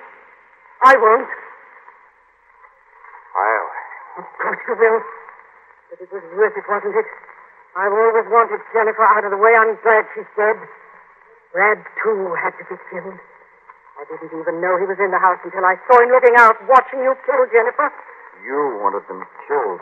I 0.85 0.93
won't. 1.01 1.31
I'll. 3.33 3.69
Of 4.21 4.27
course 4.37 4.61
you 4.69 4.75
will. 4.77 5.01
But 5.89 5.97
it 6.05 6.09
was 6.13 6.25
worth 6.37 6.53
it, 6.53 6.65
wasn't 6.69 6.93
it? 6.93 7.09
I've 7.73 7.93
always 7.93 8.27
wanted 8.29 8.61
Jennifer 8.69 9.01
out 9.01 9.25
of 9.25 9.31
the 9.31 9.41
way. 9.41 9.55
I'm 9.57 9.73
glad 9.81 10.05
she's 10.13 10.29
dead. 10.37 10.61
Brad, 11.53 11.81
too, 12.03 12.35
had 12.37 12.53
to 12.61 12.65
be 12.69 12.77
killed. 12.91 13.17
I 13.97 14.03
didn't 14.07 14.33
even 14.33 14.61
know 14.61 14.77
he 14.77 14.85
was 14.85 14.99
in 14.99 15.11
the 15.11 15.19
house 15.19 15.39
until 15.43 15.63
I 15.65 15.77
saw 15.87 15.97
him 16.01 16.09
looking 16.09 16.35
out, 16.37 16.57
watching 16.67 17.01
you 17.01 17.15
kill 17.25 17.43
Jennifer. 17.49 17.89
You 18.43 18.81
wanted 18.81 19.07
them 19.07 19.23
killed. 19.47 19.81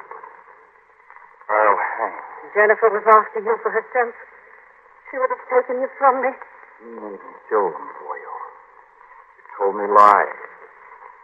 I'll 1.49 1.81
hang. 1.97 2.15
Jennifer 2.53 2.89
was 2.93 3.05
after 3.09 3.41
you 3.41 3.57
for 3.61 3.73
herself. 3.73 4.13
She 5.09 5.17
would 5.17 5.33
have 5.33 5.45
taken 5.49 5.81
you 5.81 5.89
from 5.97 6.21
me. 6.21 6.31
You 6.85 6.93
made 7.01 7.21
me 7.21 7.33
kill 7.49 7.73
them 7.73 7.87
for 7.97 8.13
you. 8.13 8.33
You 9.37 9.43
told 9.57 9.73
me 9.81 9.85
lies. 9.89 10.39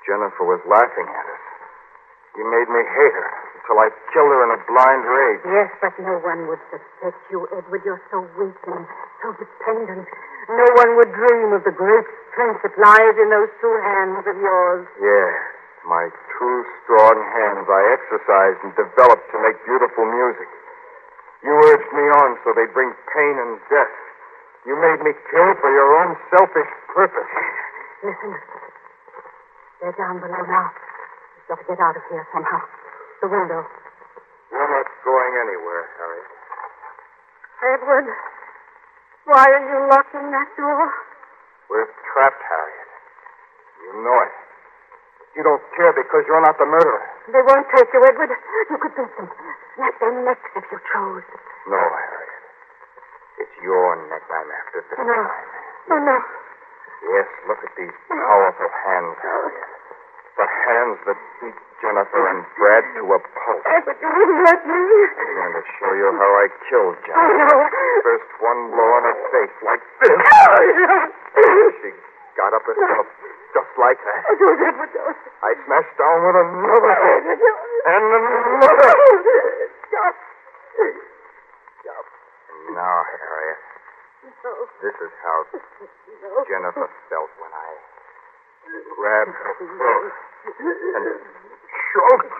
Jennifer 0.05 0.45
was 0.45 0.61
laughing 0.65 1.09
at 1.09 1.25
us. 1.29 1.45
You 2.37 2.43
made 2.49 2.67
me 2.67 2.81
hate 2.83 3.15
her 3.15 3.31
until 3.61 3.79
I 3.79 3.89
killed 4.11 4.29
her 4.33 4.41
in 4.43 4.51
a 4.53 4.59
blind 4.67 5.03
rage. 5.07 5.41
Yes, 5.45 5.69
but 5.79 5.93
no 6.03 6.19
one 6.19 6.49
would 6.51 6.61
suspect 6.69 7.17
you, 7.31 7.47
Edward. 7.55 7.81
You're 7.85 8.01
so 8.11 8.21
weak 8.37 8.59
and 8.67 8.85
so 9.23 9.33
dependent. 9.39 10.05
No 10.49 10.67
one 10.77 10.97
would 10.99 11.09
dream 11.15 11.53
of 11.53 11.63
the 11.65 11.73
great 11.73 12.05
strength 12.33 12.61
that 12.61 12.75
lies 12.77 13.15
in 13.17 13.29
those 13.33 13.49
two 13.61 13.75
hands 13.81 14.21
of 14.27 14.35
yours. 14.37 14.85
Yes, 15.01 15.33
my 15.87 16.11
two 16.39 16.57
strong 16.83 17.15
hands 17.35 17.65
I 17.67 17.81
exercised 17.95 18.59
and 18.67 18.73
developed 18.75 19.27
to 19.31 19.37
make 19.39 19.57
beautiful 19.63 20.05
music. 20.05 20.49
You 21.43 21.53
urged 21.53 21.91
me 21.93 22.05
on 22.23 22.29
so 22.43 22.53
they'd 22.55 22.73
bring 22.73 22.91
pain 23.13 23.35
and 23.39 23.59
death. 23.69 23.95
You 24.65 24.73
made 24.81 24.99
me 25.05 25.13
kill 25.29 25.49
for 25.61 25.69
your 25.69 25.89
own 26.01 26.17
selfish 26.33 26.71
purpose. 26.89 27.31
Listen. 28.03 28.33
They're 29.81 29.93
down 29.93 30.19
below 30.19 30.41
now. 30.41 30.73
We've 30.73 31.47
got 31.53 31.59
to 31.61 31.65
get 31.69 31.79
out 31.79 31.95
of 31.95 32.03
here 32.09 32.25
somehow. 32.33 32.61
The 33.21 33.29
window. 33.29 33.61
You're 34.51 34.71
not 34.71 34.87
going 35.05 35.33
anywhere, 35.45 35.83
Harriet. 35.99 36.31
Edward, 37.65 38.07
why 39.25 39.45
are 39.45 39.65
you 39.65 39.79
locking 39.89 40.31
that 40.31 40.49
door? 40.57 40.85
We're 41.69 41.89
trapped, 42.13 42.41
Harriet. 42.45 42.89
You 43.85 43.91
know 44.01 44.19
it. 44.21 44.44
You 45.35 45.43
don't 45.43 45.63
care 45.75 45.91
because 45.91 46.23
you're 46.27 46.41
not 46.41 46.55
the 46.57 46.65
murderer. 46.65 47.03
They 47.27 47.43
won't 47.43 47.67
take 47.75 47.91
you, 47.91 48.01
Edward. 48.07 48.31
You 48.71 48.77
could 48.79 48.95
beat 48.95 49.11
them. 49.19 49.27
Snap 49.75 49.93
their 49.99 50.15
necks 50.23 50.49
if 50.55 50.63
you 50.71 50.79
chose. 50.95 51.23
No, 51.67 51.75
Harriet. 51.75 52.31
It's 53.43 53.55
your 53.59 53.99
neck 54.07 54.23
I'm 54.31 54.47
after 54.47 54.79
this 54.87 54.99
No. 54.99 55.11
time. 55.11 55.49
Oh, 55.91 55.99
no. 55.99 56.17
Yes, 57.11 57.27
look 57.51 57.59
at 57.61 57.73
these 57.75 57.91
powerful 58.07 58.69
hands, 58.87 59.17
Harriet. 59.19 59.67
The 60.39 60.47
hands 60.47 60.97
that 61.07 61.19
beat 61.43 61.57
Jennifer 61.83 62.23
and 62.31 62.41
Brad 62.55 62.83
to 62.95 63.03
a 63.03 63.19
pulp. 63.19 63.61
Edward, 63.67 63.99
you 63.99 64.07
wouldn't 64.15 64.41
let 64.47 64.61
me. 64.63 64.79
I'm 65.19 65.35
going 65.35 65.53
to 65.59 65.63
show 65.79 65.91
you 65.99 66.07
how 66.15 66.31
I 66.39 66.47
killed 66.71 66.95
Jennifer. 67.03 67.43
know. 67.43 67.59
First 68.07 68.31
one 68.39 68.59
blow 68.71 68.89
on 68.95 69.03
her 69.03 69.17
face, 69.35 69.55
like 69.67 69.83
this. 69.99 70.15
She 71.83 71.91
got 72.35 72.51
up 72.53 72.63
herself, 72.67 73.07
just 73.55 73.71
like 73.79 73.99
that. 73.99 74.21
Oh, 74.27 74.51
it, 74.51 74.59
Edward. 74.59 74.91
I 75.43 75.51
smashed 75.65 75.95
down 75.97 76.19
with 76.27 76.35
another 76.35 76.93
hit. 76.99 77.23
Edward. 77.35 77.55
And 77.85 78.05
another. 78.05 78.91
Stop. 79.87 80.15
Stop. 81.79 82.05
And 82.51 82.75
now, 82.75 82.97
Harriet, 83.07 83.59
No. 84.43 84.51
this 84.83 84.95
is 84.99 85.11
how 85.23 85.37
No. 85.53 86.43
Jennifer 86.49 86.89
felt 87.09 87.31
when 87.39 87.53
I 87.53 87.69
grabbed 88.97 89.35
her 89.37 89.53
throat 89.61 90.11
and 90.59 91.05
choked. 91.93 92.33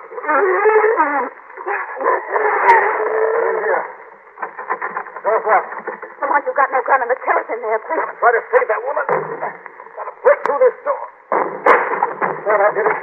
In 3.45 3.55
here. 3.65 3.86
It. 5.26 5.66
Come 6.22 6.30
on, 6.30 6.42
you've 6.46 6.54
got 6.54 6.70
no 6.70 6.82
gun 6.86 7.02
and 7.02 7.10
the 7.10 7.18
killer's 7.18 7.50
in 7.50 7.60
there, 7.66 7.82
please. 7.82 8.06
Try 8.22 8.30
to 8.30 8.42
save 8.54 8.68
that 8.70 8.82
woman. 8.86 9.06
Gotta 9.10 10.14
break 10.22 10.40
through 10.46 10.62
this 10.62 10.78
door. 10.86 11.02
There, 12.46 12.62
I 12.62 12.70
did 12.78 12.86
it. 12.86 12.98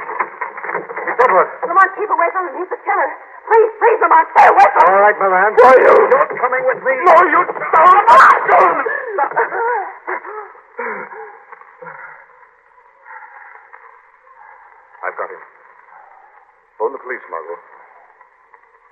It's 1.02 1.18
Edward. 1.18 1.48
Lamont, 1.66 1.90
keep 1.98 2.10
away 2.14 2.28
from 2.30 2.46
him. 2.46 2.54
He's 2.62 2.70
the 2.70 2.78
killer. 2.86 3.10
Please, 3.50 3.70
please, 3.82 3.98
Lamont, 4.06 4.26
stay 4.38 4.46
away 4.46 4.66
from 4.70 4.86
him. 4.86 4.94
All 4.94 5.02
right, 5.02 5.18
Milan. 5.18 5.50
Why 5.58 5.74
you? 5.82 5.94
You're 5.98 6.30
coming 6.38 6.62
with 6.62 6.80
me. 6.86 6.94
No, 7.02 7.16
you 7.26 7.42
don't. 7.42 8.06
I've 15.02 15.16
got 15.18 15.26
him. 15.26 15.42
Phone 16.78 16.92
the 16.94 17.02
police, 17.02 17.24
Margot. 17.26 17.58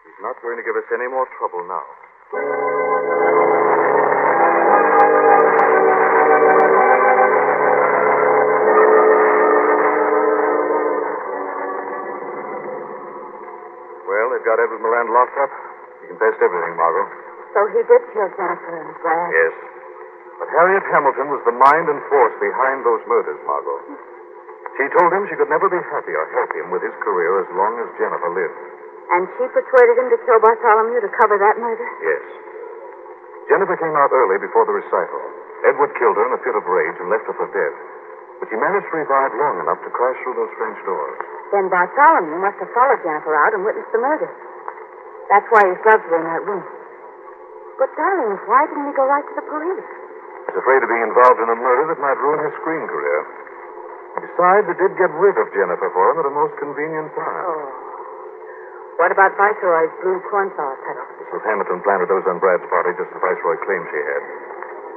He's 0.02 0.18
not 0.18 0.34
going 0.42 0.58
to 0.58 0.64
give 0.66 0.74
us 0.74 0.84
any 0.90 1.06
more 1.06 1.30
trouble 1.38 1.62
now. 1.70 1.86
Got 14.50 14.58
Edward 14.58 14.82
Moran 14.82 15.06
locked 15.14 15.38
up. 15.38 15.52
He 16.02 16.10
confessed 16.10 16.42
everything, 16.42 16.74
Margot. 16.74 17.06
So 17.54 17.60
he 17.70 17.86
did 17.86 18.02
kill 18.10 18.26
Jennifer 18.34 18.74
and 18.82 18.90
Brad. 18.98 19.30
Yes. 19.30 19.54
But 20.42 20.50
Harriet 20.50 20.82
Hamilton 20.90 21.30
was 21.30 21.42
the 21.46 21.54
mind 21.54 21.86
and 21.86 22.02
force 22.10 22.34
behind 22.42 22.82
those 22.82 22.98
murders, 23.06 23.38
Margot. 23.46 23.78
She 24.74 24.90
told 24.90 25.14
him 25.14 25.30
she 25.30 25.38
could 25.38 25.52
never 25.52 25.70
be 25.70 25.78
happy 25.94 26.14
or 26.18 26.26
help 26.34 26.50
him 26.50 26.74
with 26.74 26.82
his 26.82 26.94
career 26.98 27.46
as 27.46 27.48
long 27.54 27.78
as 27.78 27.86
Jennifer 27.94 28.32
lived. 28.34 28.58
And 29.14 29.30
she 29.38 29.46
persuaded 29.54 29.94
him 30.02 30.08
to 30.10 30.18
kill 30.26 30.38
Bartholomew 30.42 30.98
to 30.98 31.10
cover 31.14 31.38
that 31.38 31.54
murder? 31.60 31.86
Yes. 32.02 32.24
Jennifer 33.50 33.78
came 33.78 33.94
out 33.94 34.10
early 34.10 34.38
before 34.42 34.66
the 34.66 34.74
recital. 34.74 35.22
Edward 35.66 35.94
killed 35.94 36.16
her 36.18 36.26
in 36.26 36.34
a 36.34 36.40
fit 36.42 36.58
of 36.58 36.64
rage 36.66 36.96
and 36.98 37.10
left 37.10 37.26
her 37.30 37.36
for 37.38 37.50
dead. 37.54 37.74
But 38.40 38.48
she 38.48 38.56
managed 38.56 38.88
to 38.88 38.96
revive 38.96 39.36
long 39.36 39.60
enough 39.60 39.80
to 39.84 39.90
crash 39.92 40.16
through 40.24 40.36
those 40.40 40.52
French 40.56 40.80
doors. 40.88 41.16
Then 41.52 41.68
Bartholomew 41.68 42.40
must 42.40 42.56
have 42.64 42.72
followed 42.72 43.04
Jennifer 43.04 43.36
out 43.36 43.52
and 43.52 43.62
witnessed 43.68 43.92
the 43.92 44.00
murder. 44.00 44.32
That's 45.28 45.46
why 45.52 45.68
his 45.68 45.78
gloves 45.84 46.02
were 46.08 46.18
in 46.18 46.26
that 46.26 46.42
room. 46.48 46.64
But, 47.76 47.92
darling, 47.94 48.40
why 48.48 48.66
didn't 48.66 48.88
he 48.88 48.94
go 48.96 49.04
right 49.04 49.24
to 49.24 49.34
the 49.36 49.46
police? 49.46 49.88
He 49.88 50.48
was 50.52 50.58
afraid 50.58 50.80
of 50.82 50.88
being 50.88 51.04
involved 51.04 51.40
in 51.40 51.48
a 51.52 51.58
murder 51.60 51.84
that 51.92 52.00
might 52.00 52.18
ruin 52.18 52.40
his 52.44 52.54
screen 52.60 52.84
career. 52.88 53.20
Besides, 54.20 54.66
it 54.68 54.78
did 54.80 54.92
get 54.98 55.12
rid 55.16 55.36
of 55.38 55.46
Jennifer 55.54 55.88
for 55.94 56.04
him 56.10 56.18
at 56.20 56.26
a 56.26 56.34
most 56.34 56.56
convenient 56.58 57.14
time. 57.14 57.44
Oh. 57.46 57.68
What 59.00 59.12
about 59.12 59.32
Viceroy's 59.32 59.94
blue 60.04 60.20
cornflower 60.28 60.76
petals? 60.84 61.08
Mrs. 61.24 61.40
Hamilton 61.46 61.80
planted 61.80 62.12
those 62.12 62.26
on 62.28 62.36
Brad's 62.36 62.66
body 62.68 62.92
just 63.00 63.08
as 63.08 63.20
Viceroy 63.22 63.56
claimed 63.64 63.86
she 63.88 64.00
had. 64.02 64.22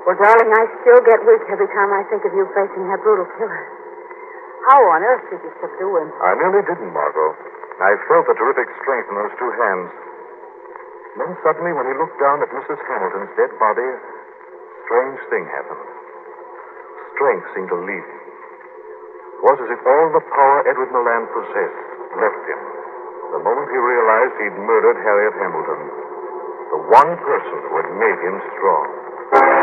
Well, 0.04 0.20
darling, 0.20 0.52
I 0.52 0.64
still 0.84 1.02
get 1.08 1.24
weak 1.24 1.44
every 1.48 1.70
time 1.72 1.90
I 1.96 2.04
think 2.12 2.28
of 2.28 2.36
you 2.36 2.44
facing 2.52 2.84
that 2.92 3.00
brutal 3.00 3.28
killer. 3.40 3.64
How 4.68 4.80
on 4.92 5.00
earth 5.04 5.24
did 5.32 5.40
you 5.44 5.52
subdue 5.64 5.94
him? 6.00 6.10
I 6.20 6.36
nearly 6.36 6.64
didn't, 6.68 6.92
Margot. 6.92 7.32
I 7.80 7.96
felt 8.12 8.28
the 8.28 8.36
terrific 8.36 8.68
strength 8.84 9.08
in 9.08 9.16
those 9.16 9.36
two 9.40 9.52
hands. 9.56 9.92
Then 11.20 11.32
suddenly, 11.44 11.72
when 11.72 11.88
he 11.88 11.96
looked 11.96 12.20
down 12.20 12.44
at 12.44 12.52
Mrs. 12.52 12.80
Hamilton's 12.84 13.32
dead 13.40 13.52
body, 13.60 13.88
a 13.88 14.00
strange 14.88 15.20
thing 15.32 15.48
happened. 15.48 15.88
Strength 17.16 17.48
seemed 17.56 17.72
to 17.72 17.80
leave 17.80 18.04
him. 18.04 18.22
It 19.40 19.42
was 19.44 19.60
as 19.64 19.72
if 19.72 19.82
all 19.84 20.08
the 20.12 20.24
power 20.32 20.68
Edward 20.68 20.92
Milan 20.92 21.28
possessed 21.32 21.84
left 22.20 22.44
him 22.48 22.62
the 23.34 23.42
moment 23.42 23.66
he 23.66 23.82
realized 23.82 24.34
he'd 24.38 24.62
murdered 24.62 24.98
Harriet 25.02 25.34
Hamilton, 25.42 25.82
the 26.70 26.82
one 26.86 27.18
person 27.18 27.58
who 27.66 27.74
had 27.82 27.90
made 27.98 28.20
him 28.22 28.38
strong. 28.54 29.63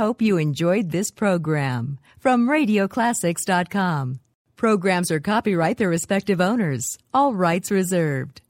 hope 0.00 0.22
you 0.22 0.38
enjoyed 0.38 0.90
this 0.90 1.10
program 1.10 1.98
from 2.18 2.48
RadioClassics.com. 2.48 4.20
Programs 4.56 5.10
are 5.10 5.20
copyright 5.20 5.76
their 5.76 5.90
respective 5.90 6.40
owners, 6.40 6.96
all 7.12 7.34
rights 7.34 7.70
reserved. 7.70 8.40